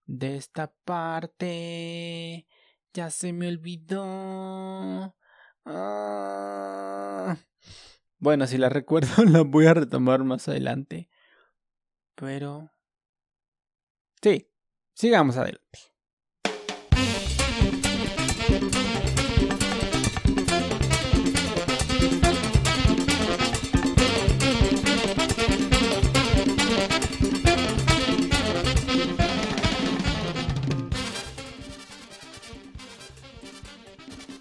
de 0.05 0.35
esta 0.35 0.73
parte. 0.83 2.45
Ya 2.93 3.09
se 3.09 3.31
me 3.31 3.47
olvidó. 3.47 5.15
Ah. 5.63 7.37
Bueno, 8.17 8.47
si 8.47 8.57
la 8.57 8.67
recuerdo 8.67 9.23
la 9.31 9.43
voy 9.43 9.67
a 9.67 9.73
retomar 9.73 10.25
más 10.25 10.49
adelante. 10.49 11.09
Pero... 12.15 12.72
Sí, 14.23 14.47
sigamos 14.93 15.35
adelante. 15.35 15.79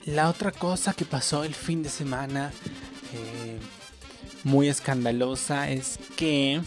La 0.05 0.29
otra 0.29 0.53
cosa 0.53 0.93
que 0.93 1.05
pasó 1.05 1.43
el 1.43 1.57
fin 1.57 1.83
de 1.83 1.89
semana, 1.89 2.53
eh, 3.15 3.59
muy 4.45 4.69
escandalosa, 4.69 5.71
es 5.71 5.99
que 6.17 6.61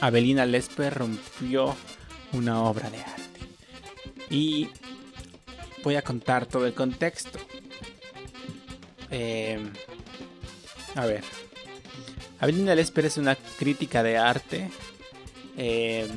Abelina 0.00 0.46
Lesper 0.46 0.94
rompió 0.94 1.74
una 2.32 2.62
obra 2.62 2.90
de 2.90 2.98
arte. 2.98 3.40
Y 4.30 4.68
voy 5.82 5.96
a 5.96 6.02
contar 6.02 6.46
todo 6.46 6.66
el 6.66 6.74
contexto. 6.74 7.38
Eh, 9.10 9.58
a 10.94 11.06
ver. 11.06 11.24
Abelina 12.38 12.74
Lesper 12.74 13.06
es 13.06 13.18
una 13.18 13.36
crítica 13.36 14.02
de 14.02 14.16
arte 14.16 14.70
eh, 15.56 16.08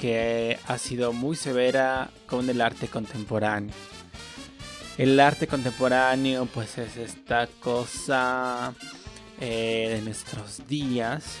que 0.00 0.58
ha 0.66 0.78
sido 0.78 1.12
muy 1.12 1.34
severa 1.34 2.10
con 2.26 2.48
el 2.48 2.60
arte 2.60 2.88
contemporáneo. 2.88 3.74
El 4.96 5.18
arte 5.18 5.46
contemporáneo 5.46 6.46
pues 6.46 6.78
es 6.78 6.96
esta 6.96 7.46
cosa 7.60 8.74
eh, 9.40 9.94
de 9.94 10.02
nuestros 10.02 10.66
días 10.66 11.36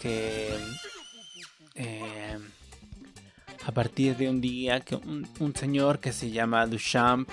que 0.00 0.56
eh, 1.74 2.38
a 3.66 3.72
partir 3.72 4.16
de 4.16 4.30
un 4.30 4.40
día 4.40 4.80
que 4.80 4.96
un, 4.96 5.54
señor 5.54 5.98
que 5.98 6.12
se 6.12 6.30
llama 6.30 6.66
Duchamp 6.66 7.28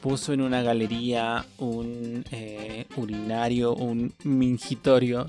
puso 0.00 0.32
en 0.32 0.40
una 0.40 0.62
galería 0.62 1.44
un 1.58 2.24
eh, 2.30 2.86
urinario, 2.96 3.74
un 3.74 4.14
mingitorio 4.24 5.28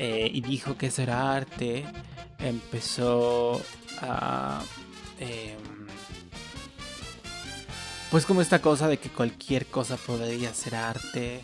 y 0.00 0.40
dijo 0.42 0.76
que 0.76 0.86
eso 0.86 1.02
era 1.02 1.34
arte, 1.34 1.84
empezó 2.38 3.60
a 4.00 4.62
pues 8.10 8.24
como 8.24 8.40
esta 8.40 8.60
cosa 8.60 8.88
de 8.88 8.96
que 8.96 9.10
cualquier 9.10 9.66
cosa 9.66 9.96
podría 9.96 10.54
ser 10.54 10.74
arte. 10.74 11.42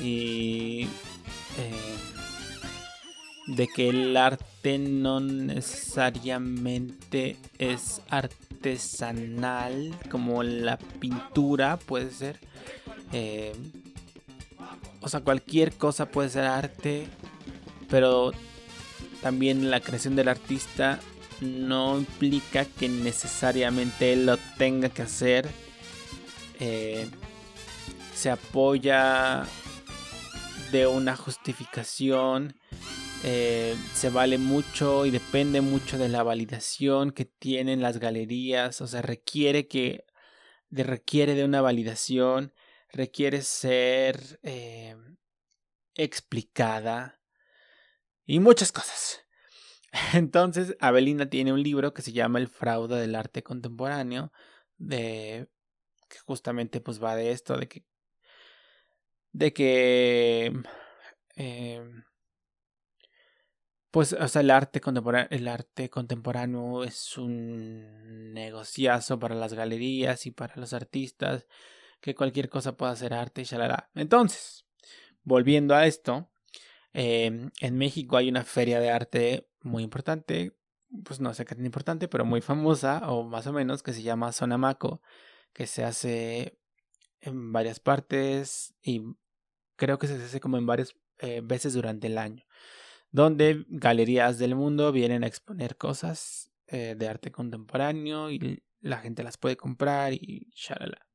Y 0.00 0.86
eh, 1.58 1.96
de 3.56 3.68
que 3.68 3.88
el 3.88 4.16
arte 4.16 4.78
no 4.78 5.20
necesariamente 5.20 7.36
es 7.58 8.00
artesanal 8.08 9.96
como 10.10 10.42
la 10.42 10.78
pintura 10.78 11.78
puede 11.78 12.10
ser 12.10 12.40
eh, 13.12 13.52
o 15.00 15.08
sea 15.08 15.20
cualquier 15.20 15.72
cosa 15.72 16.06
puede 16.06 16.30
ser 16.30 16.44
arte 16.44 17.06
pero 17.88 18.32
también 19.20 19.70
la 19.70 19.80
creación 19.80 20.16
del 20.16 20.28
artista 20.28 20.98
no 21.40 21.98
implica 21.98 22.64
que 22.64 22.88
necesariamente 22.88 24.12
él 24.12 24.26
lo 24.26 24.36
tenga 24.58 24.88
que 24.90 25.02
hacer 25.02 25.48
eh, 26.60 27.08
se 28.14 28.30
apoya 28.30 29.44
de 30.70 30.86
una 30.86 31.16
justificación, 31.16 32.54
eh, 33.22 33.76
se 33.92 34.08
vale 34.08 34.38
mucho 34.38 35.04
y 35.04 35.10
depende 35.10 35.60
mucho 35.60 35.98
de 35.98 36.08
la 36.08 36.22
validación 36.22 37.10
que 37.12 37.26
tienen 37.26 37.82
las 37.82 37.98
galerías, 37.98 38.80
o 38.80 38.86
sea, 38.86 39.02
requiere 39.02 39.68
que 39.68 40.06
de, 40.70 40.84
requiere 40.84 41.34
de 41.34 41.44
una 41.44 41.60
validación, 41.60 42.54
requiere 42.92 43.42
ser 43.42 44.40
eh, 44.42 44.96
explicada 45.94 47.20
y 48.24 48.40
muchas 48.40 48.72
cosas. 48.72 49.20
Entonces, 50.14 50.76
Abelina 50.80 51.28
tiene 51.28 51.52
un 51.52 51.62
libro 51.62 51.92
que 51.94 52.02
se 52.02 52.12
llama 52.12 52.38
El 52.38 52.48
fraude 52.48 52.96
del 53.00 53.14
arte 53.16 53.42
contemporáneo 53.42 54.32
de 54.78 55.48
que 56.08 56.18
justamente 56.20 56.80
pues 56.80 57.02
va 57.02 57.16
de 57.16 57.32
esto, 57.32 57.56
de 57.58 57.68
que 57.68 57.84
de 59.32 59.52
que 59.52 60.52
eh, 61.36 61.82
pues 63.90 64.12
o 64.12 64.28
sea 64.28 64.42
el 64.42 64.50
arte 64.50 64.80
contemporáneo 64.80 65.28
el 65.30 65.48
arte 65.48 65.90
contemporáneo 65.90 66.84
es 66.84 67.18
un 67.18 68.32
negociazo 68.32 69.18
para 69.18 69.34
las 69.34 69.54
galerías 69.54 70.26
y 70.26 70.30
para 70.30 70.56
los 70.56 70.72
artistas 70.72 71.46
que 72.00 72.14
cualquier 72.14 72.48
cosa 72.48 72.76
pueda 72.76 72.94
ser 72.96 73.14
arte 73.14 73.42
y 73.42 73.44
shalala. 73.44 73.90
entonces 73.94 74.66
volviendo 75.22 75.74
a 75.74 75.86
esto 75.86 76.30
em, 76.92 77.50
en 77.60 77.78
México 77.78 78.16
hay 78.16 78.28
una 78.28 78.44
feria 78.44 78.80
de 78.80 78.90
arte 78.90 79.48
muy 79.62 79.82
importante 79.82 80.56
pues 81.04 81.20
no 81.20 81.34
sé 81.34 81.44
qué 81.44 81.54
tan 81.54 81.66
importante 81.66 82.08
pero 82.08 82.24
muy 82.24 82.40
famosa 82.40 83.10
o 83.10 83.24
más 83.24 83.46
o 83.46 83.52
menos 83.52 83.82
que 83.82 83.92
se 83.92 84.02
llama 84.02 84.32
Sonamaco 84.32 85.02
que 85.52 85.66
se 85.66 85.84
hace 85.84 86.58
en 87.20 87.52
varias 87.52 87.80
partes 87.80 88.74
y 88.82 89.02
creo 89.76 89.98
que 89.98 90.06
se 90.06 90.14
hace 90.14 90.40
como 90.40 90.58
en 90.58 90.66
varias 90.66 90.94
eh, 91.18 91.40
veces 91.42 91.74
durante 91.74 92.06
el 92.06 92.18
año, 92.18 92.44
donde 93.10 93.64
galerías 93.68 94.38
del 94.38 94.54
mundo 94.54 94.92
vienen 94.92 95.24
a 95.24 95.26
exponer 95.26 95.76
cosas 95.76 96.50
eh, 96.66 96.94
de 96.96 97.08
arte 97.08 97.32
contemporáneo 97.32 98.30
y 98.30 98.62
la 98.80 98.98
gente 98.98 99.22
las 99.22 99.36
puede 99.36 99.56
comprar 99.56 100.12
y 100.12 100.50
shalala. 100.54 101.06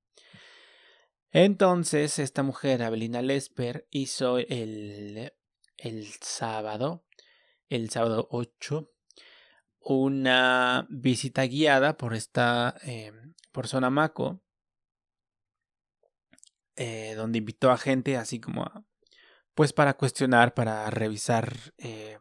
Entonces, 1.31 2.19
esta 2.19 2.43
mujer, 2.43 2.81
Abelina 2.83 3.21
Lesper, 3.21 3.87
hizo 3.89 4.37
el, 4.37 5.33
el 5.77 6.05
sábado, 6.21 7.05
el 7.67 7.89
sábado 7.89 8.27
8, 8.31 8.89
una 9.79 10.87
visita 10.89 11.43
guiada 11.43 11.97
por 11.97 12.13
esta 12.13 12.75
eh, 12.83 13.11
por 13.51 13.67
Sonamaco, 13.67 14.41
eh, 16.75 17.13
donde 17.15 17.37
invitó 17.37 17.71
a 17.71 17.77
gente 17.77 18.17
así 18.17 18.39
como 18.39 18.63
a, 18.63 18.85
pues 19.55 19.73
para 19.73 19.95
cuestionar, 19.95 20.53
para 20.53 20.89
revisar 20.89 21.53
eh, 21.77 22.19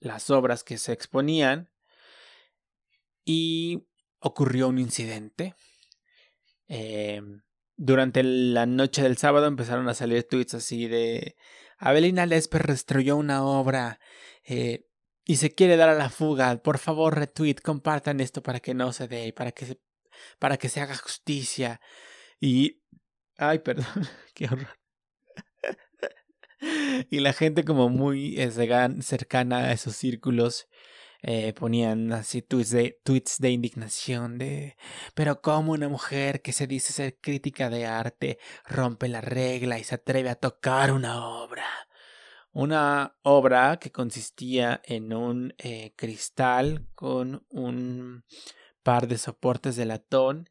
las 0.00 0.30
obras 0.30 0.64
que 0.64 0.78
se 0.78 0.92
exponían 0.92 1.70
y 3.24 3.86
ocurrió 4.20 4.68
un 4.68 4.78
incidente. 4.78 5.54
Eh, 6.68 7.20
durante 7.76 8.22
la 8.22 8.66
noche 8.66 9.02
del 9.02 9.18
sábado 9.18 9.46
empezaron 9.46 9.88
a 9.88 9.94
salir 9.94 10.26
tweets 10.26 10.54
así 10.54 10.88
de 10.88 11.36
Abelina 11.78 12.24
Lesper 12.24 12.66
destruyó 12.66 13.16
una 13.16 13.44
obra 13.44 14.00
y 15.28 15.36
se 15.36 15.54
quiere 15.54 15.76
dar 15.76 15.88
a 15.88 15.94
la 15.94 16.08
fuga. 16.08 16.56
Por 16.62 16.78
favor, 16.78 17.18
retweet, 17.18 17.56
compartan 17.56 18.20
esto 18.20 18.42
para 18.42 18.60
que 18.60 18.74
no 18.74 18.92
se 18.92 19.08
dé 19.08 19.32
para 19.32 19.52
que 19.52 19.66
se 19.66 19.80
para 20.38 20.56
que 20.56 20.68
se 20.68 20.80
haga 20.80 20.96
justicia. 20.96 21.80
Y... 22.40 22.82
Ay, 23.36 23.58
perdón, 23.58 23.86
qué 24.34 24.46
horror. 24.46 24.85
Y 27.10 27.20
la 27.20 27.32
gente 27.32 27.64
como 27.64 27.88
muy 27.88 28.36
cercana 29.00 29.58
a 29.58 29.72
esos 29.72 29.96
círculos 29.96 30.66
eh, 31.22 31.54
ponían 31.54 32.12
así 32.12 32.42
tweets 32.42 32.70
de, 33.40 33.50
indignación 33.50 34.38
de, 34.38 34.76
pero 35.14 35.40
como 35.40 35.72
una 35.72 35.88
mujer 35.88 36.42
que 36.42 36.52
se 36.52 36.66
dice 36.66 36.92
ser 36.92 37.18
crítica 37.20 37.70
de 37.70 37.86
arte 37.86 38.38
rompe 38.64 39.08
la 39.08 39.20
regla 39.20 39.78
y 39.78 39.84
se 39.84 39.96
atreve 39.96 40.30
a 40.30 40.36
tocar 40.36 40.92
una 40.92 41.26
obra. 41.26 41.64
Una 42.52 43.16
obra 43.22 43.78
que 43.78 43.92
consistía 43.92 44.80
en 44.84 45.12
un 45.12 45.54
eh, 45.58 45.94
cristal 45.96 46.86
con 46.94 47.44
un 47.50 48.24
par 48.82 49.08
de 49.08 49.18
soportes 49.18 49.76
de 49.76 49.84
latón 49.84 50.48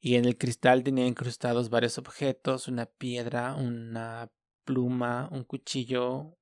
y 0.00 0.16
en 0.16 0.24
el 0.24 0.38
cristal 0.38 0.82
tenía 0.82 1.06
incrustados 1.06 1.70
varios 1.70 1.98
objetos, 1.98 2.66
una 2.66 2.86
piedra, 2.86 3.54
una 3.54 4.30
pluma, 4.64 5.28
un 5.30 5.44
cuchillo, 5.44 6.36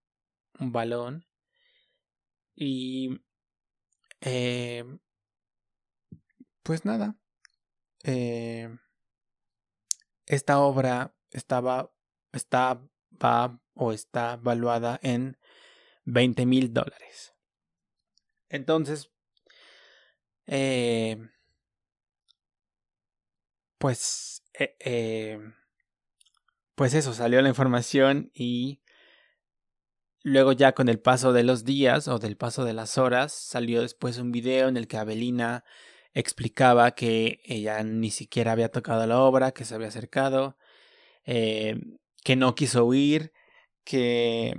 un 0.59 0.73
balón. 0.73 1.27
Y... 2.55 3.21
Eh, 4.21 4.85
pues 6.63 6.85
nada. 6.85 7.17
Eh, 8.05 8.69
esta 10.27 10.61
obra 10.61 11.15
estaba, 11.31 11.93
estaba 12.33 13.61
o 13.75 13.93
está 13.93 14.37
valuada 14.37 14.99
en 15.03 15.39
20 16.05 16.47
mil 16.47 16.73
dólares. 16.73 17.35
Entonces, 18.49 19.11
eh, 20.47 21.17
pues, 23.79 24.43
eh, 24.59 24.77
eh, 24.81 25.41
pues 26.75 26.95
eso, 26.95 27.13
salió 27.15 27.43
la 27.43 27.49
información 27.49 28.31
y 28.35 28.83
luego 30.23 30.53
ya 30.53 30.73
con 30.73 30.89
el 30.89 31.01
paso 31.01 31.33
de 31.33 31.43
los 31.43 31.65
días 31.65 32.09
o 32.09 32.19
del 32.19 32.37
paso 32.37 32.65
de 32.65 32.73
las 32.73 32.99
horas 32.99 33.33
salió 33.33 33.83
después 33.83 34.19
un 34.19 34.33
video 34.33 34.69
en 34.69 34.77
el 34.77 34.87
que 34.89 34.97
Abelina 34.97 35.65
explicaba 36.15 36.93
que 36.93 37.41
ella 37.45 37.83
ni 37.83 38.11
siquiera 38.11 38.53
había 38.53 38.71
tocado 38.71 39.07
la 39.07 39.21
obra, 39.21 39.53
que 39.53 39.65
se 39.65 39.75
había 39.75 39.89
acercado, 39.89 40.57
que 41.25 42.37
no 42.37 42.55
quiso 42.55 42.85
huir, 42.85 43.33
que... 43.85 44.55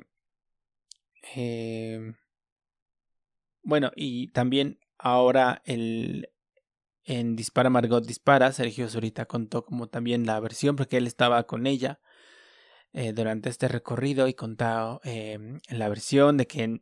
bueno, 3.63 3.91
y 3.95 4.29
también 4.29 4.79
ahora 4.97 5.61
el, 5.65 6.32
en 7.05 7.35
Dispara 7.35 7.69
Margot 7.69 8.05
Dispara, 8.05 8.51
Sergio 8.51 8.89
Zurita 8.89 9.25
contó 9.25 9.65
como 9.65 9.87
también 9.87 10.25
la 10.25 10.39
versión, 10.39 10.75
porque 10.75 10.97
él 10.97 11.07
estaba 11.07 11.43
con 11.43 11.67
ella 11.67 11.99
eh, 12.93 13.11
durante 13.13 13.49
este 13.49 13.67
recorrido 13.67 14.27
y 14.27 14.33
contó 14.33 15.01
eh, 15.03 15.59
la 15.69 15.89
versión 15.89 16.37
de 16.37 16.47
que 16.47 16.81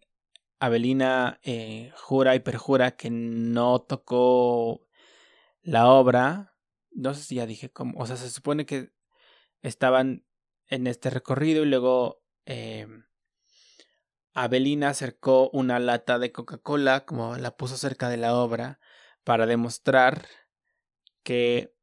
Abelina 0.59 1.39
eh, 1.43 1.91
jura 1.95 2.35
y 2.35 2.39
perjura 2.41 2.91
que 2.91 3.09
no 3.09 3.79
tocó 3.79 4.85
la 5.61 5.87
obra. 5.87 6.55
No 6.91 7.13
sé 7.13 7.23
si 7.23 7.35
ya 7.35 7.45
dije 7.45 7.71
cómo, 7.71 7.99
o 7.99 8.05
sea, 8.05 8.17
se 8.17 8.29
supone 8.29 8.65
que 8.65 8.91
estaban 9.61 10.25
en 10.67 10.87
este 10.87 11.09
recorrido 11.09 11.63
y 11.63 11.67
luego 11.67 12.21
Abelina 14.33 14.89
acercó 14.89 15.49
una 15.51 15.79
lata 15.79 16.19
de 16.19 16.31
Coca-Cola, 16.31 17.05
como 17.05 17.37
la 17.37 17.55
puso 17.55 17.77
cerca 17.77 18.09
de 18.09 18.17
la 18.17 18.35
obra, 18.35 18.79
para 19.23 19.45
demostrar 19.45 20.27
que 21.23 21.73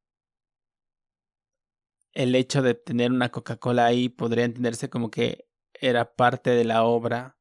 el 2.13 2.35
hecho 2.35 2.61
de 2.61 2.73
tener 2.73 3.11
una 3.11 3.29
Coca-Cola 3.29 3.85
ahí 3.85 4.09
podría 4.09 4.45
entenderse 4.45 4.89
como 4.89 5.09
que 5.09 5.47
era 5.73 6.15
parte 6.15 6.49
de 6.51 6.65
la 6.65 6.83
obra 6.83 7.37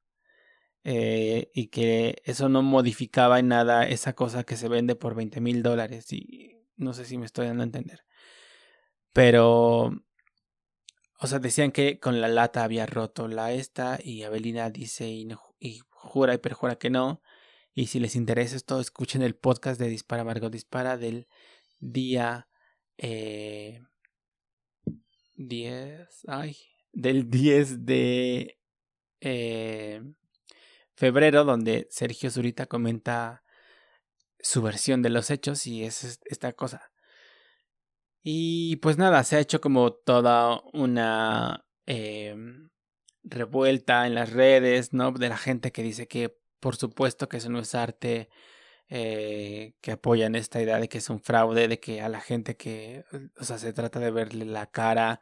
eh, 0.85 1.51
y 1.55 1.69
que 1.69 2.23
eso 2.25 2.49
no 2.49 2.63
modificaba 2.63 3.39
en 3.39 3.49
nada 3.49 3.89
esa 3.89 4.15
cosa 4.15 4.45
que 4.45 4.57
se 4.57 4.69
vende 4.69 4.95
por 4.95 5.15
20 5.15 5.41
mil 5.41 5.63
dólares 5.63 6.13
y 6.13 6.57
no 6.77 6.95
sé 6.95 7.05
si 7.05 7.19
me 7.19 7.27
estoy 7.27 7.47
dando 7.47 7.63
a 7.63 7.67
entender. 7.67 8.05
Pero, 9.13 10.05
o 11.19 11.27
sea, 11.27 11.41
decían 11.41 11.73
que 11.73 11.99
con 11.99 12.21
la 12.21 12.29
lata 12.29 12.63
había 12.63 12.87
roto 12.87 13.27
la 13.27 13.53
esta 13.53 13.99
y 14.03 14.23
Abelina 14.23 14.71
dice 14.71 15.09
y, 15.09 15.29
y 15.59 15.81
jura 15.91 16.35
y 16.35 16.39
perjura 16.39 16.77
que 16.77 16.91
no. 16.91 17.21
Y 17.79 17.87
si 17.87 18.01
les 18.01 18.17
interesa 18.17 18.57
esto, 18.57 18.81
escuchen 18.81 19.23
el 19.23 19.37
podcast 19.37 19.79
de 19.79 19.87
Dispara 19.87 20.25
Margot 20.25 20.51
Dispara 20.51 20.97
del 20.97 21.29
día 21.79 22.49
eh, 22.97 23.85
10, 25.37 26.09
ay, 26.27 26.57
del 26.93 27.31
10 27.31 27.87
de 27.87 28.59
eh, 29.21 30.03
febrero, 30.97 31.45
donde 31.45 31.87
Sergio 31.89 32.33
Zurita 32.33 32.67
comenta 32.67 33.45
su 34.41 34.61
versión 34.61 35.01
de 35.01 35.11
los 35.11 35.31
hechos 35.31 35.65
y 35.69 35.85
es 35.85 36.19
esta 36.25 36.53
cosa. 36.55 36.91
Y 38.25 38.75
pues 38.79 38.99
nada, 38.99 39.23
se 39.23 39.37
ha 39.37 39.41
hecho 39.41 39.61
como 39.61 39.93
toda 39.93 40.61
una 40.73 41.65
eh, 41.87 42.35
revuelta 43.23 44.05
en 44.09 44.17
las 44.17 44.33
redes, 44.33 44.93
¿no? 44.93 45.13
De 45.13 45.29
la 45.29 45.37
gente 45.37 45.71
que 45.71 45.85
dice 45.85 46.09
que 46.09 46.37
por 46.61 46.77
supuesto 46.77 47.29
que 47.29 47.39
eso 47.39 47.51
no 47.51 47.61
es 47.61 47.75
arte, 47.75 48.29
eh, 48.91 49.75
que 49.81 49.93
apoyan 49.93 50.35
esta 50.35 50.63
idea 50.63 50.79
de 50.79 50.89
que 50.89 50.99
es 50.99 51.11
un 51.11 51.21
fraude, 51.21 51.69
de 51.69 51.79
que 51.81 52.01
a 52.01 52.09
la 52.09 52.21
gente 52.21 52.57
que, 52.57 53.05
o 53.39 53.45
sea, 53.45 53.59
se 53.59 53.73
trata 53.73 54.01
de 54.01 54.11
verle 54.11 54.45
la 54.47 54.67
cara 54.71 55.21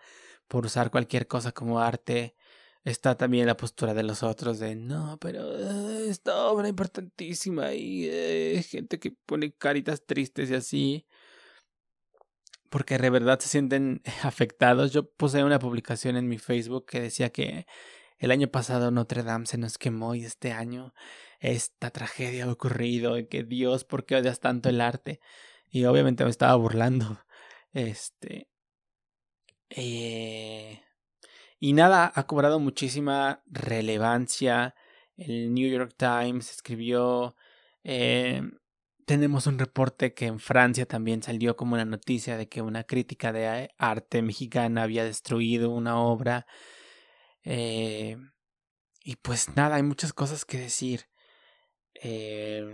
por 0.49 0.67
usar 0.67 0.91
cualquier 0.91 1.27
cosa 1.27 1.53
como 1.53 1.81
arte. 1.81 2.37
Está 2.85 3.17
también 3.17 3.47
la 3.47 3.57
postura 3.57 3.95
de 3.95 4.05
los 4.05 4.23
otros 4.23 4.61
de 4.61 4.77
no, 4.77 5.19
pero 5.21 5.59
eh, 5.59 6.09
esta 6.09 6.47
obra 6.47 6.69
importantísima 6.69 7.75
y 7.75 8.07
eh, 8.09 8.65
gente 8.69 9.01
que 9.01 9.11
pone 9.11 9.53
caritas 9.53 10.07
tristes 10.07 10.51
y 10.51 10.55
así. 10.55 11.07
Porque 12.71 12.99
de 12.99 13.11
verdad 13.11 13.41
se 13.41 13.49
sienten 13.49 14.03
afectados. 14.23 14.93
Yo 14.93 15.11
puse 15.11 15.43
una 15.45 15.59
publicación 15.59 16.17
en 16.17 16.29
mi 16.29 16.39
Facebook 16.39 16.87
que 16.87 17.01
decía 17.01 17.31
que 17.31 17.67
el 18.19 18.31
año 18.31 18.49
pasado 18.49 18.91
Notre 18.91 19.23
Dame 19.23 19.47
se 19.47 19.59
nos 19.59 19.79
quemó 19.79 20.15
y 20.15 20.25
este 20.25 20.53
año 20.53 20.95
esta 21.41 21.91
tragedia 21.91 22.45
ha 22.45 22.51
ocurrido 22.51 23.19
y 23.19 23.27
que 23.27 23.45
Dios, 23.45 23.85
¿por 23.85 24.05
qué 24.05 24.17
odias 24.17 24.41
tanto 24.41 24.69
el 24.69 24.81
arte? 24.81 25.21
Y 25.71 25.85
obviamente 25.85 26.25
me 26.25 26.31
estaba 26.31 26.55
burlando. 26.57 27.21
Este. 27.73 28.49
Eh, 29.69 30.81
y 31.61 31.73
nada, 31.75 32.11
ha 32.15 32.27
cobrado 32.27 32.59
muchísima 32.59 33.43
relevancia. 33.47 34.75
El 35.19 35.53
New 35.53 35.69
York 35.69 35.95
Times 35.97 36.51
escribió. 36.51 37.37
Eh, 37.85 38.41
tenemos 39.05 39.47
un 39.47 39.59
reporte 39.59 40.15
que 40.15 40.27
en 40.27 40.41
Francia 40.41 40.87
también 40.87 41.23
salió 41.23 41.55
como 41.57 41.75
una 41.75 41.85
noticia 41.85 42.37
de 42.37 42.49
que 42.49 42.63
una 42.63 42.85
crítica 42.85 43.33
de 43.33 43.71
arte 43.79 44.23
mexicana 44.23 44.83
había 44.83 45.05
destruido 45.05 45.71
una 45.71 45.99
obra. 46.01 46.47
Eh, 47.47 48.17
y 49.05 49.17
pues 49.17 49.55
nada, 49.57 49.77
hay 49.77 49.83
muchas 49.85 50.13
cosas 50.13 50.45
que 50.45 50.59
decir. 50.59 51.09
Eh, 51.95 52.67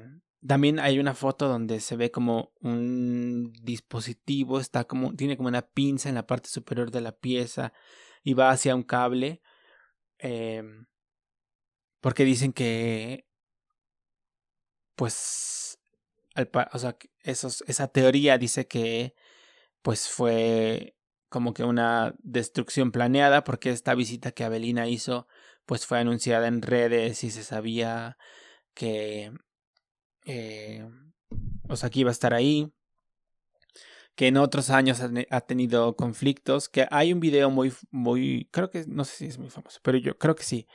también 0.45 0.81
hay 0.81 0.99
una 0.99 1.15
foto 1.15 1.47
donde 1.47 1.79
se 1.79 1.95
ve 1.95 2.11
como 2.11 2.53
un 2.61 3.53
dispositivo, 3.63 4.59
está 4.59 4.85
como, 4.85 5.15
tiene 5.15 5.37
como 5.37 5.51
una 5.51 5.63
pinza 5.63 6.09
en 6.09 6.17
la 6.17 6.27
parte 6.27 6.49
superior 6.49 6.91
de 6.91 7.03
la 7.03 7.13
pieza 7.13 7.73
y 8.25 8.33
va 8.35 8.51
hacia 8.51 8.75
un 8.75 8.83
cable. 8.83 9.43
Eh, 10.19 10.63
porque 12.01 12.25
dicen 12.25 12.53
que, 12.53 13.27
pues, 14.97 15.79
o 16.73 16.79
sea, 16.79 16.97
esa 17.23 17.89
teoría 17.89 18.39
dice 18.39 18.67
que, 18.67 19.15
pues, 19.83 20.09
fue 20.09 20.97
como 21.33 21.55
que 21.55 21.65
una 21.65 22.15
destrucción 22.23 22.93
planeada 22.93 23.43
porque 23.43 23.71
esta 23.71 23.97
visita 23.97 24.31
que 24.33 24.45
Abelina 24.45 24.87
hizo, 24.87 25.27
pues, 25.67 25.87
fue 25.87 25.99
anunciada 25.99 26.47
en 26.47 26.63
redes 26.63 27.25
y 27.25 27.31
se 27.31 27.43
sabía 27.43 28.19
que 28.75 29.33
eh, 30.25 30.87
o 31.69 31.77
sea, 31.77 31.91
que 31.91 32.01
iba 32.01 32.11
a 32.11 32.13
estar 32.13 32.35
ahí, 32.35 32.73
que 34.15 34.29
en 34.29 34.37
otros 34.37 34.71
años 34.71 35.01
ha, 35.01 35.41
tenido 35.41 35.97
conflictos, 35.97 36.69
que 36.69 36.87
hay 36.91 37.13
un 37.13 37.21
video 37.21 37.51
muy, 37.51 37.73
muy, 37.91 38.49
creo 38.51 38.71
que, 38.71 38.85
no 38.87 39.05
sé 39.05 39.17
si 39.17 39.27
es 39.27 39.39
muy 39.39 39.51
famoso, 39.51 39.81
pero 39.83 39.99
yo 39.99 40.19
creo 40.19 40.35
que 40.35 40.45
sí. 40.45 40.67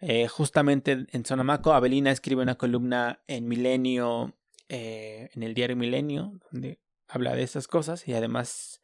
Eh, 0.00 0.28
justamente 0.28 1.06
en 1.10 1.26
Sonamaco, 1.26 1.72
Abelina 1.72 2.10
escribe 2.10 2.42
una 2.42 2.56
columna 2.56 3.20
en 3.26 3.46
Milenio, 3.48 4.36
eh, 4.68 5.28
en 5.34 5.42
el 5.42 5.54
diario 5.54 5.76
Milenio, 5.76 6.40
donde 6.50 6.80
habla 7.08 7.34
de 7.34 7.42
esas 7.42 7.66
cosas 7.66 8.06
y 8.06 8.14
además 8.14 8.80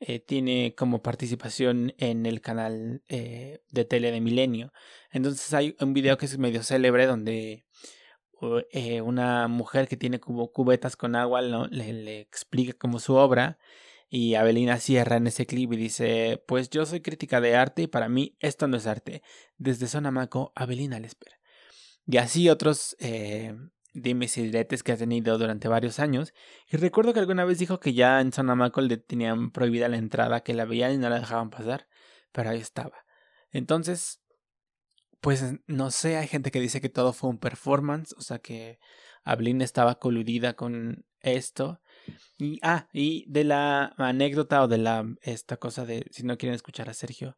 eh, 0.00 0.18
tiene 0.20 0.74
como 0.76 1.02
participación 1.02 1.94
en 1.98 2.26
el 2.26 2.40
canal 2.40 3.02
de 3.08 3.84
tele 3.88 4.10
de 4.10 4.20
Milenio. 4.20 4.72
Entonces 5.12 5.52
hay 5.54 5.76
un 5.80 5.92
video 5.94 6.18
que 6.18 6.26
es 6.26 6.38
medio 6.38 6.62
célebre 6.62 7.06
donde 7.06 7.64
eh, 8.70 9.02
una 9.02 9.48
mujer 9.48 9.86
que 9.86 9.98
tiene 9.98 10.18
cubetas 10.18 10.96
con 10.96 11.14
agua 11.14 11.42
le, 11.42 12.20
explica 12.20 12.72
como 12.72 12.98
su 12.98 13.14
obra 13.14 13.58
y 14.08 14.34
Abelina 14.34 14.78
cierra 14.78 15.16
en 15.16 15.26
ese 15.26 15.44
clip 15.46 15.72
y 15.74 15.76
dice 15.76 16.42
pues 16.46 16.70
yo 16.70 16.86
soy 16.86 17.02
crítica 17.02 17.40
de 17.42 17.54
arte 17.54 17.82
y 17.82 17.86
para 17.86 18.08
mí 18.08 18.36
esto 18.40 18.66
no 18.66 18.78
es 18.78 18.86
arte. 18.86 19.22
Desde 19.58 19.88
Sonamaco 19.88 20.52
Abelina 20.54 20.98
Lesper 20.98 21.32
y 22.06 22.16
así 22.16 22.48
otros 22.48 22.96
eh, 22.98 23.54
dimes 23.92 24.36
y 24.38 24.42
diretes 24.42 24.82
que 24.82 24.92
ha 24.92 24.96
tenido 24.96 25.38
durante 25.38 25.68
varios 25.68 25.98
años. 25.98 26.32
Y 26.70 26.76
recuerdo 26.76 27.12
que 27.12 27.20
alguna 27.20 27.44
vez 27.44 27.58
dijo 27.58 27.80
que 27.80 27.94
ya 27.94 28.20
en 28.20 28.32
Sonamaco 28.32 28.80
le 28.80 28.96
tenían 28.96 29.50
prohibida 29.50 29.88
la 29.88 29.96
entrada, 29.96 30.42
que 30.42 30.54
la 30.54 30.64
veían 30.64 30.92
y 30.92 30.98
no 30.98 31.08
la 31.08 31.20
dejaban 31.20 31.50
pasar, 31.50 31.88
pero 32.32 32.50
ahí 32.50 32.58
estaba. 32.58 33.04
Entonces, 33.50 34.20
pues 35.20 35.44
no 35.66 35.90
sé, 35.90 36.16
hay 36.16 36.28
gente 36.28 36.50
que 36.50 36.60
dice 36.60 36.80
que 36.80 36.88
todo 36.88 37.12
fue 37.12 37.30
un 37.30 37.38
performance, 37.38 38.14
o 38.16 38.20
sea 38.22 38.38
que 38.38 38.78
Ablin 39.24 39.60
estaba 39.60 39.98
coludida 39.98 40.54
con 40.54 41.04
esto. 41.20 41.80
Y, 42.38 42.58
ah, 42.62 42.88
y 42.92 43.24
de 43.30 43.44
la 43.44 43.94
anécdota 43.98 44.62
o 44.62 44.68
de 44.68 44.78
la 44.78 45.04
esta 45.22 45.58
cosa 45.58 45.84
de 45.84 46.06
si 46.10 46.22
no 46.22 46.38
quieren 46.38 46.54
escuchar 46.54 46.88
a 46.88 46.94
Sergio, 46.94 47.36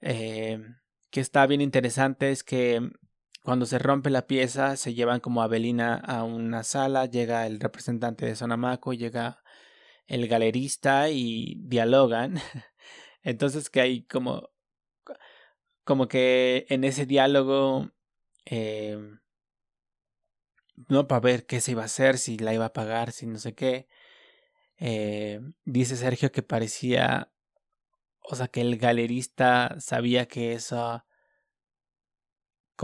eh, 0.00 0.58
que 1.10 1.20
está 1.20 1.46
bien 1.46 1.60
interesante 1.60 2.30
es 2.30 2.42
que 2.42 2.80
cuando 3.42 3.66
se 3.66 3.78
rompe 3.78 4.10
la 4.10 4.26
pieza 4.26 4.76
se 4.76 4.94
llevan 4.94 5.20
como 5.20 5.42
a 5.42 5.46
a 5.46 6.24
una 6.24 6.62
sala, 6.64 7.06
llega 7.06 7.46
el 7.46 7.60
representante 7.60 8.26
de 8.26 8.36
Sonamaco, 8.36 8.92
llega 8.92 9.42
el 10.06 10.28
galerista 10.28 11.10
y 11.10 11.56
dialogan. 11.60 12.36
Entonces 13.22 13.70
que 13.70 13.80
hay 13.80 14.04
como 14.04 14.50
como 15.84 16.08
que 16.08 16.66
en 16.68 16.84
ese 16.84 17.06
diálogo 17.06 17.90
eh, 18.46 18.98
no 20.88 21.08
para 21.08 21.20
ver 21.20 21.46
qué 21.46 21.60
se 21.60 21.72
iba 21.72 21.82
a 21.82 21.86
hacer, 21.86 22.18
si 22.18 22.38
la 22.38 22.54
iba 22.54 22.66
a 22.66 22.72
pagar, 22.72 23.12
si 23.12 23.26
no 23.26 23.38
sé 23.38 23.54
qué. 23.54 23.88
Eh, 24.78 25.40
dice 25.64 25.96
Sergio 25.96 26.32
que 26.32 26.42
parecía, 26.42 27.32
o 28.22 28.34
sea, 28.36 28.48
que 28.48 28.60
el 28.62 28.78
galerista 28.78 29.76
sabía 29.80 30.26
que 30.26 30.54
esa 30.54 31.06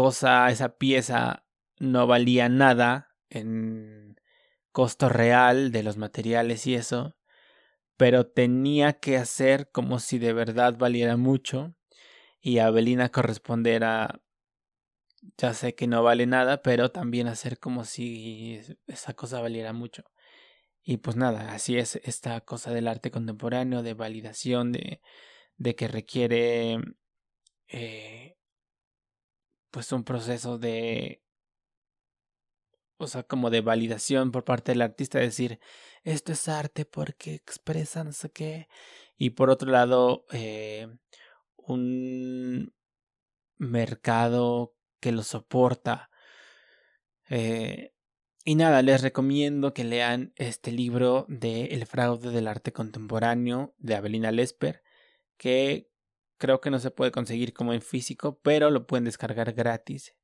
esa 0.06 0.76
pieza 0.78 1.44
no 1.78 2.06
valía 2.06 2.48
nada 2.48 3.14
en 3.30 4.16
costo 4.72 5.08
real 5.08 5.72
de 5.72 5.82
los 5.82 5.96
materiales 5.96 6.66
y 6.66 6.74
eso, 6.74 7.16
pero 7.96 8.26
tenía 8.26 8.94
que 8.94 9.16
hacer 9.16 9.70
como 9.72 9.98
si 9.98 10.18
de 10.18 10.32
verdad 10.32 10.76
valiera 10.78 11.16
mucho 11.16 11.74
y 12.40 12.58
a 12.58 12.70
Belina 12.70 13.10
correspondiera 13.10 14.22
ya 15.36 15.52
sé 15.52 15.74
que 15.74 15.86
no 15.86 16.02
vale 16.02 16.26
nada, 16.26 16.62
pero 16.62 16.90
también 16.90 17.26
hacer 17.26 17.58
como 17.58 17.84
si 17.84 18.60
esa 18.86 19.14
cosa 19.14 19.40
valiera 19.40 19.72
mucho. 19.72 20.04
Y 20.82 20.98
pues 20.98 21.16
nada, 21.16 21.52
así 21.52 21.76
es 21.76 21.96
esta 22.04 22.40
cosa 22.42 22.72
del 22.72 22.88
arte 22.88 23.10
contemporáneo, 23.10 23.82
de 23.82 23.94
validación, 23.94 24.72
de, 24.72 25.02
de 25.56 25.74
que 25.74 25.88
requiere 25.88 26.78
eh, 27.68 28.37
pues 29.70 29.92
un 29.92 30.04
proceso 30.04 30.58
de 30.58 31.22
o 32.98 33.06
sea, 33.06 33.22
como 33.22 33.50
de 33.50 33.60
validación 33.60 34.32
por 34.32 34.44
parte 34.44 34.72
del 34.72 34.82
artista, 34.82 35.18
decir, 35.18 35.60
esto 36.02 36.32
es 36.32 36.48
arte 36.48 36.84
porque 36.84 37.34
expresa 37.34 38.04
no 38.04 38.12
sé 38.12 38.30
qué. 38.30 38.68
Y 39.16 39.30
por 39.30 39.50
otro 39.50 39.70
lado, 39.70 40.26
eh, 40.32 40.88
un 41.56 42.74
mercado 43.56 44.74
que 45.00 45.12
lo 45.12 45.22
soporta. 45.22 46.10
Eh, 47.30 47.94
y 48.44 48.54
nada, 48.56 48.82
les 48.82 49.02
recomiendo 49.02 49.74
que 49.74 49.84
lean 49.84 50.32
este 50.36 50.72
libro 50.72 51.26
de 51.28 51.66
El 51.66 51.86
fraude 51.86 52.30
del 52.30 52.48
arte 52.48 52.72
contemporáneo 52.72 53.74
de 53.78 53.94
Abelina 53.94 54.32
Lesper, 54.32 54.82
que 55.36 55.88
creo 56.38 56.60
que 56.60 56.70
no 56.70 56.78
se 56.78 56.90
puede 56.90 57.10
conseguir 57.10 57.52
como 57.52 57.72
en 57.72 57.82
físico, 57.82 58.40
pero 58.42 58.70
lo 58.70 58.86
pueden 58.86 59.04
descargar 59.04 59.52
gratis 59.52 60.14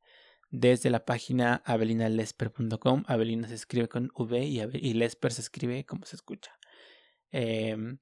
desde 0.50 0.88
la 0.88 1.04
página 1.04 1.62
abelinalesper.com. 1.66 3.04
Abelina 3.06 3.48
se 3.48 3.54
escribe 3.54 3.88
con 3.88 4.10
V 4.14 4.44
y, 4.44 4.94
Lesper 4.94 5.32
se 5.32 5.40
escribe 5.40 5.84
como 5.84 6.06
se 6.06 6.16
escucha. 6.16 6.52
Em, 7.30 7.98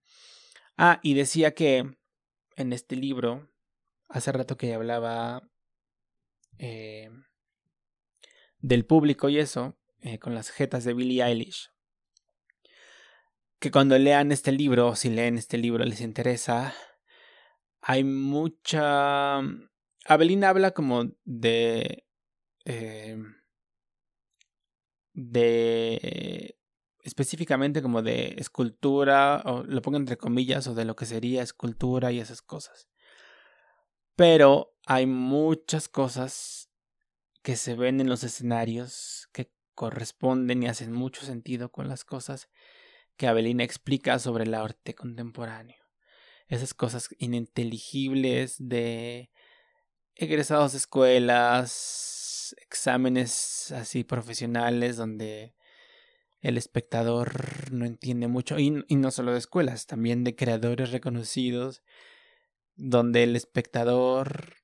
ah, 0.77 1.01
y 1.03 1.15
decía 1.15 1.55
que 1.55 1.97
en 2.57 2.73
este 2.73 2.97
libro, 2.97 3.51
hace 4.09 4.31
rato 4.33 4.57
que 4.59 4.75
hablaba 4.75 5.49
eh, 6.59 7.09
del 8.59 8.85
público 8.85 9.31
y 9.31 9.39
eso, 9.39 9.79
eh, 10.03 10.19
con 10.19 10.35
las 10.35 10.51
jetas 10.51 10.85
de 10.85 10.93
Billie 10.93 11.25
Eilish. 11.25 11.71
Que 13.59 13.71
cuando 13.71 13.97
lean 13.97 14.33
este 14.33 14.53
libro, 14.53 14.95
si 14.97 15.09
leen 15.09 15.39
este 15.39 15.57
libro 15.57 15.85
les 15.85 16.01
interesa, 16.01 16.75
hay 17.83 18.05
mucha... 18.05 19.41
Abelina 20.07 20.49
habla 20.49 20.71
como 20.71 21.11
de... 21.25 22.07
Eh, 22.65 23.19
de 25.15 26.59
específicamente 27.03 27.83
como 27.83 28.01
de 28.01 28.37
escultura, 28.39 29.43
o 29.45 29.65
lo 29.65 29.83
pongo 29.83 29.99
entre 29.99 30.17
comillas, 30.17 30.69
o 30.69 30.75
de 30.75 30.85
lo 30.85 30.95
que 30.95 31.05
sería 31.05 31.43
escultura 31.43 32.13
y 32.13 32.21
esas 32.21 32.41
cosas. 32.43 32.89
Pero 34.15 34.77
hay 34.87 35.07
muchas 35.07 35.89
cosas 35.89 36.71
que 37.43 37.57
se 37.57 37.75
ven 37.75 38.01
en 38.01 38.09
los 38.09 38.23
escenarios 38.23 39.29
que 39.33 39.53
corresponden 39.75 40.63
y 40.63 40.69
hacen 40.69 40.93
mucho 40.93 41.27
sentido 41.27 41.73
con 41.73 41.89
las 41.89 42.05
cosas 42.05 42.49
que 43.17 43.27
Abelina 43.27 43.65
explica 43.65 44.19
sobre 44.21 44.45
el 44.45 44.55
arte 44.55 44.95
contemporáneo. 44.95 45.82
Esas 46.49 46.75
cosas 46.75 47.09
ininteligibles 47.19 48.57
de 48.59 49.31
egresados 50.15 50.73
de 50.73 50.79
escuelas, 50.79 52.55
exámenes 52.59 53.73
así 53.73 54.05
profesionales 54.05 54.97
donde 54.97 55.55
el 56.41 56.59
espectador 56.59 57.73
no 57.73 57.87
entiende 57.87 58.29
mucho, 58.29 58.59
y, 58.59 58.85
y 58.89 58.97
no 58.97 59.11
solo 59.11 59.33
de 59.33 59.39
escuelas, 59.39 59.87
también 59.87 60.25
de 60.25 60.35
creadores 60.35 60.91
reconocidos 60.91 61.83
donde 62.75 63.23
el 63.23 63.37
espectador 63.37 64.57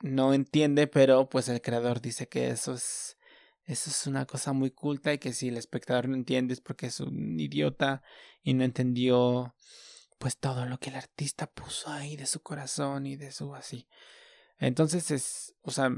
no 0.00 0.34
entiende, 0.34 0.86
pero 0.86 1.28
pues 1.28 1.48
el 1.48 1.62
creador 1.62 2.00
dice 2.00 2.28
que 2.28 2.48
eso 2.50 2.74
es 2.74 3.16
eso 3.64 3.90
es 3.90 4.06
una 4.06 4.26
cosa 4.26 4.52
muy 4.52 4.70
culta 4.70 5.12
y 5.12 5.18
que 5.18 5.32
si 5.32 5.48
el 5.48 5.56
espectador 5.56 6.08
no 6.08 6.16
entiende 6.16 6.52
es 6.52 6.60
porque 6.60 6.86
es 6.86 6.98
un 7.00 7.38
idiota 7.38 8.02
y 8.42 8.54
no 8.54 8.64
entendió 8.64 9.54
pues 10.22 10.38
todo 10.38 10.66
lo 10.66 10.78
que 10.78 10.90
el 10.90 10.94
artista 10.94 11.48
puso 11.48 11.90
ahí 11.90 12.14
de 12.14 12.26
su 12.26 12.44
corazón 12.44 13.06
y 13.06 13.16
de 13.16 13.32
su 13.32 13.56
así. 13.56 13.88
Entonces 14.60 15.10
es, 15.10 15.56
o 15.62 15.72
sea, 15.72 15.90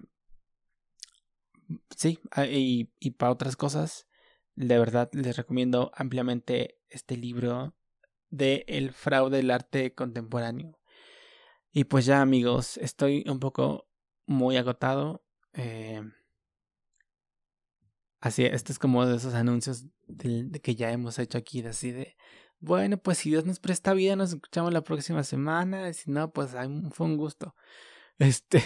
sí, 1.94 2.18
ah, 2.30 2.46
y, 2.46 2.90
y 2.98 3.10
para 3.10 3.32
otras 3.32 3.54
cosas, 3.54 4.06
de 4.54 4.78
verdad 4.78 5.10
les 5.12 5.36
recomiendo 5.36 5.92
ampliamente 5.94 6.80
este 6.88 7.18
libro 7.18 7.76
de 8.30 8.64
El 8.66 8.94
fraude 8.94 9.36
del 9.36 9.50
arte 9.50 9.94
contemporáneo. 9.94 10.80
Y 11.70 11.84
pues 11.84 12.06
ya 12.06 12.22
amigos, 12.22 12.78
estoy 12.78 13.24
un 13.28 13.40
poco 13.40 13.90
muy 14.24 14.56
agotado. 14.56 15.22
Eh, 15.52 16.00
así, 18.20 18.46
esto 18.46 18.72
es 18.72 18.78
como 18.78 19.04
de 19.04 19.18
esos 19.18 19.34
anuncios 19.34 19.84
que 20.62 20.74
ya 20.76 20.92
hemos 20.92 21.18
hecho 21.18 21.36
aquí, 21.36 21.60
de 21.60 21.68
así 21.68 21.92
de, 21.92 22.16
bueno, 22.60 22.98
pues 22.98 23.18
si 23.18 23.30
Dios 23.30 23.44
nos 23.44 23.60
presta 23.60 23.94
vida, 23.94 24.16
nos 24.16 24.32
escuchamos 24.32 24.72
la 24.72 24.82
próxima 24.82 25.22
semana. 25.24 25.92
Si 25.92 26.10
no, 26.10 26.32
pues 26.32 26.50
fue 26.92 27.06
un 27.06 27.16
gusto. 27.16 27.54
Este. 28.18 28.62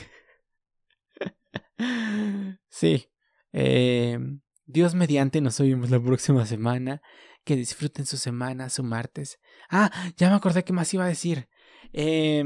sí. 2.69 3.09
Eh, 3.53 4.19
Dios 4.67 4.95
mediante, 4.95 5.41
nos 5.41 5.59
oímos 5.59 5.91
la 5.91 6.01
próxima 6.01 6.45
semana. 6.45 7.01
Que 7.45 7.57
disfruten 7.57 8.05
su 8.05 8.19
semana, 8.19 8.69
su 8.69 8.83
martes. 8.83 9.41
Ah, 9.71 9.91
ya 10.17 10.29
me 10.29 10.37
acordé 10.37 10.65
qué 10.65 10.75
más 10.75 10.93
iba 10.93 11.05
a 11.05 11.09
decir. 11.09 11.49
Eh, 11.95 12.45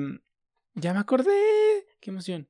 ya 0.74 0.94
me 0.94 1.00
acordé. 1.00 1.86
Qué 2.00 2.10
emoción. 2.10 2.48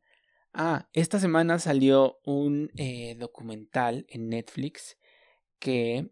Ah, 0.53 0.89
esta 0.93 1.19
semana 1.19 1.59
salió 1.59 2.19
un 2.25 2.71
eh, 2.77 3.17
documental 3.19 4.05
en 4.09 4.29
Netflix 4.29 4.99
que 5.59 6.11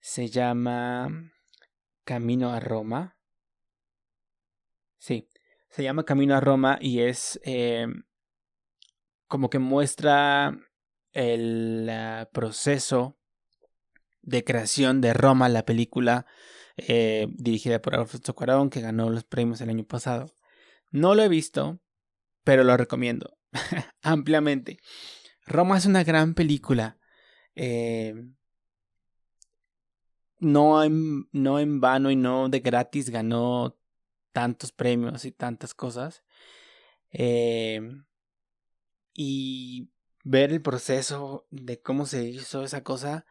se 0.00 0.28
llama 0.28 1.30
Camino 2.04 2.50
a 2.50 2.60
Roma. 2.60 3.16
Sí, 4.98 5.28
se 5.68 5.82
llama 5.82 6.04
Camino 6.04 6.34
a 6.34 6.40
Roma 6.40 6.78
y 6.80 7.00
es 7.00 7.40
eh, 7.44 7.86
como 9.26 9.50
que 9.50 9.58
muestra 9.58 10.56
el 11.12 11.88
uh, 11.90 12.30
proceso 12.32 13.18
de 14.22 14.44
creación 14.44 15.00
de 15.00 15.12
Roma, 15.14 15.48
la 15.48 15.64
película 15.64 16.26
eh, 16.76 17.26
dirigida 17.34 17.82
por 17.82 17.94
Alfonso 17.94 18.34
Cuarón, 18.34 18.70
que 18.70 18.80
ganó 18.80 19.10
los 19.10 19.24
premios 19.24 19.60
el 19.60 19.70
año 19.70 19.84
pasado. 19.84 20.34
No 20.90 21.14
lo 21.14 21.22
he 21.22 21.28
visto, 21.28 21.80
pero 22.44 22.64
lo 22.64 22.76
recomiendo 22.76 23.36
ampliamente. 24.02 24.78
Roma 25.46 25.78
es 25.78 25.86
una 25.86 26.04
gran 26.04 26.34
película. 26.34 26.98
Eh, 27.54 28.14
no, 30.42 30.82
en, 30.84 31.28
no 31.32 31.58
en 31.58 31.80
vano 31.80 32.10
y 32.10 32.16
no 32.16 32.48
de 32.48 32.60
gratis 32.60 33.10
ganó 33.10 33.78
tantos 34.32 34.72
premios 34.72 35.24
y 35.24 35.32
tantas 35.32 35.74
cosas. 35.74 36.24
Eh, 37.12 37.80
y 39.14 39.90
ver 40.24 40.52
el 40.52 40.62
proceso 40.62 41.46
de 41.50 41.80
cómo 41.80 42.06
se 42.06 42.24
hizo 42.24 42.64
esa 42.64 42.82
cosa 42.82 43.26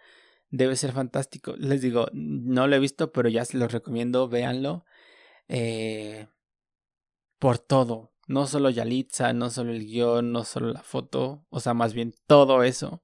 debe 0.50 0.76
ser 0.76 0.94
fantástico. 0.94 1.56
Les 1.58 1.82
digo, 1.82 2.08
no 2.14 2.68
lo 2.68 2.76
he 2.76 2.80
visto, 2.80 3.12
pero 3.12 3.30
ya 3.30 3.46
se 3.46 3.58
los 3.58 3.72
recomiendo, 3.72 4.28
véanlo. 4.30 4.86
Eh, 5.48 6.28
por 7.40 7.60
todo, 7.60 8.14
no 8.28 8.48
solo 8.48 8.70
Yalitza, 8.70 9.34
no 9.34 9.50
solo 9.50 9.72
el 9.72 9.86
guion, 9.86 10.32
no 10.32 10.46
solo 10.46 10.72
la 10.72 10.84
foto, 10.84 11.46
o 11.50 11.60
sea, 11.60 11.74
más 11.74 11.94
bien 11.94 12.14
todo 12.28 12.64
eso. 12.64 13.04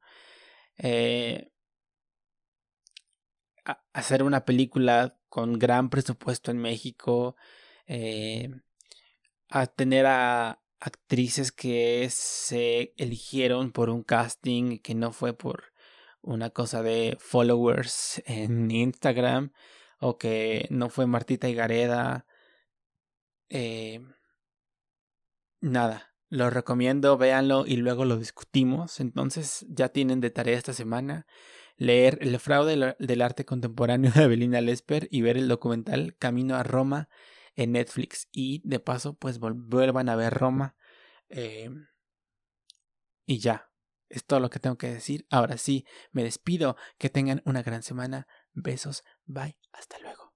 Eh, 0.78 1.51
hacer 3.93 4.24
una 4.24 4.45
película 4.45 5.18
con 5.30 5.59
gran 5.59 5.89
presupuesto 5.89 6.51
en 6.51 6.57
México, 6.59 7.36
eh, 7.88 8.49
a 9.49 9.68
tener 9.68 10.05
a 10.05 10.61
actrices 10.80 11.51
que 11.51 12.07
se 12.11 12.93
eligieron 12.97 13.72
por 13.72 13.89
un 13.89 14.03
casting 14.03 14.80
que 14.80 14.95
no 14.95 15.11
fue 15.11 15.34
por 15.34 15.74
una 16.22 16.49
cosa 16.51 16.84
de 16.84 17.18
followers 17.20 18.22
en 18.26 18.70
Instagram 18.72 19.51
o 19.99 20.18
que 20.18 20.68
no 20.70 20.89
fue 20.89 21.07
Martita 21.07 21.49
Gareda 21.49 22.26
Eh, 23.49 24.01
nada, 25.61 26.13
lo 26.30 26.49
recomiendo, 26.49 27.18
véanlo 27.18 27.65
y 27.65 27.78
luego 27.78 28.05
lo 28.05 28.18
discutimos. 28.18 28.99
Entonces 28.99 29.65
ya 29.70 29.89
tienen 29.89 30.22
de 30.22 30.30
tarea 30.30 30.57
esta 30.57 30.74
semana 30.74 31.26
leer 31.78 32.17
El 32.21 32.38
fraude 32.39 32.95
del 32.99 33.21
arte 33.21 33.45
contemporáneo 33.45 34.11
de 34.11 34.23
Evelina 34.23 34.61
Lesper 34.61 35.07
y 35.11 35.21
ver 35.21 35.38
el 35.38 35.47
documental 35.47 36.15
Camino 36.17 36.55
a 36.55 36.63
Roma 36.63 37.09
en 37.55 37.71
Netflix. 37.73 38.28
Y 38.32 38.61
de 38.67 38.80
paso, 38.80 39.15
pues 39.15 39.39
vuelvan 39.39 40.09
a 40.09 40.15
ver 40.15 40.34
Roma. 40.34 40.75
Eh, 41.30 41.69
y 43.25 43.39
ya, 43.39 43.71
es 44.09 44.25
todo 44.25 44.39
lo 44.39 44.49
que 44.49 44.59
tengo 44.59 44.78
que 44.78 44.88
decir. 44.88 45.25
Ahora 45.30 45.57
sí, 45.57 45.86
me 46.11 46.23
despido. 46.23 46.75
Que 46.97 47.09
tengan 47.09 47.41
una 47.45 47.61
gran 47.61 47.84
semana. 47.84 48.28
Besos. 48.53 49.03
Bye. 49.25 49.57
Hasta 49.71 49.99
luego. 49.99 50.26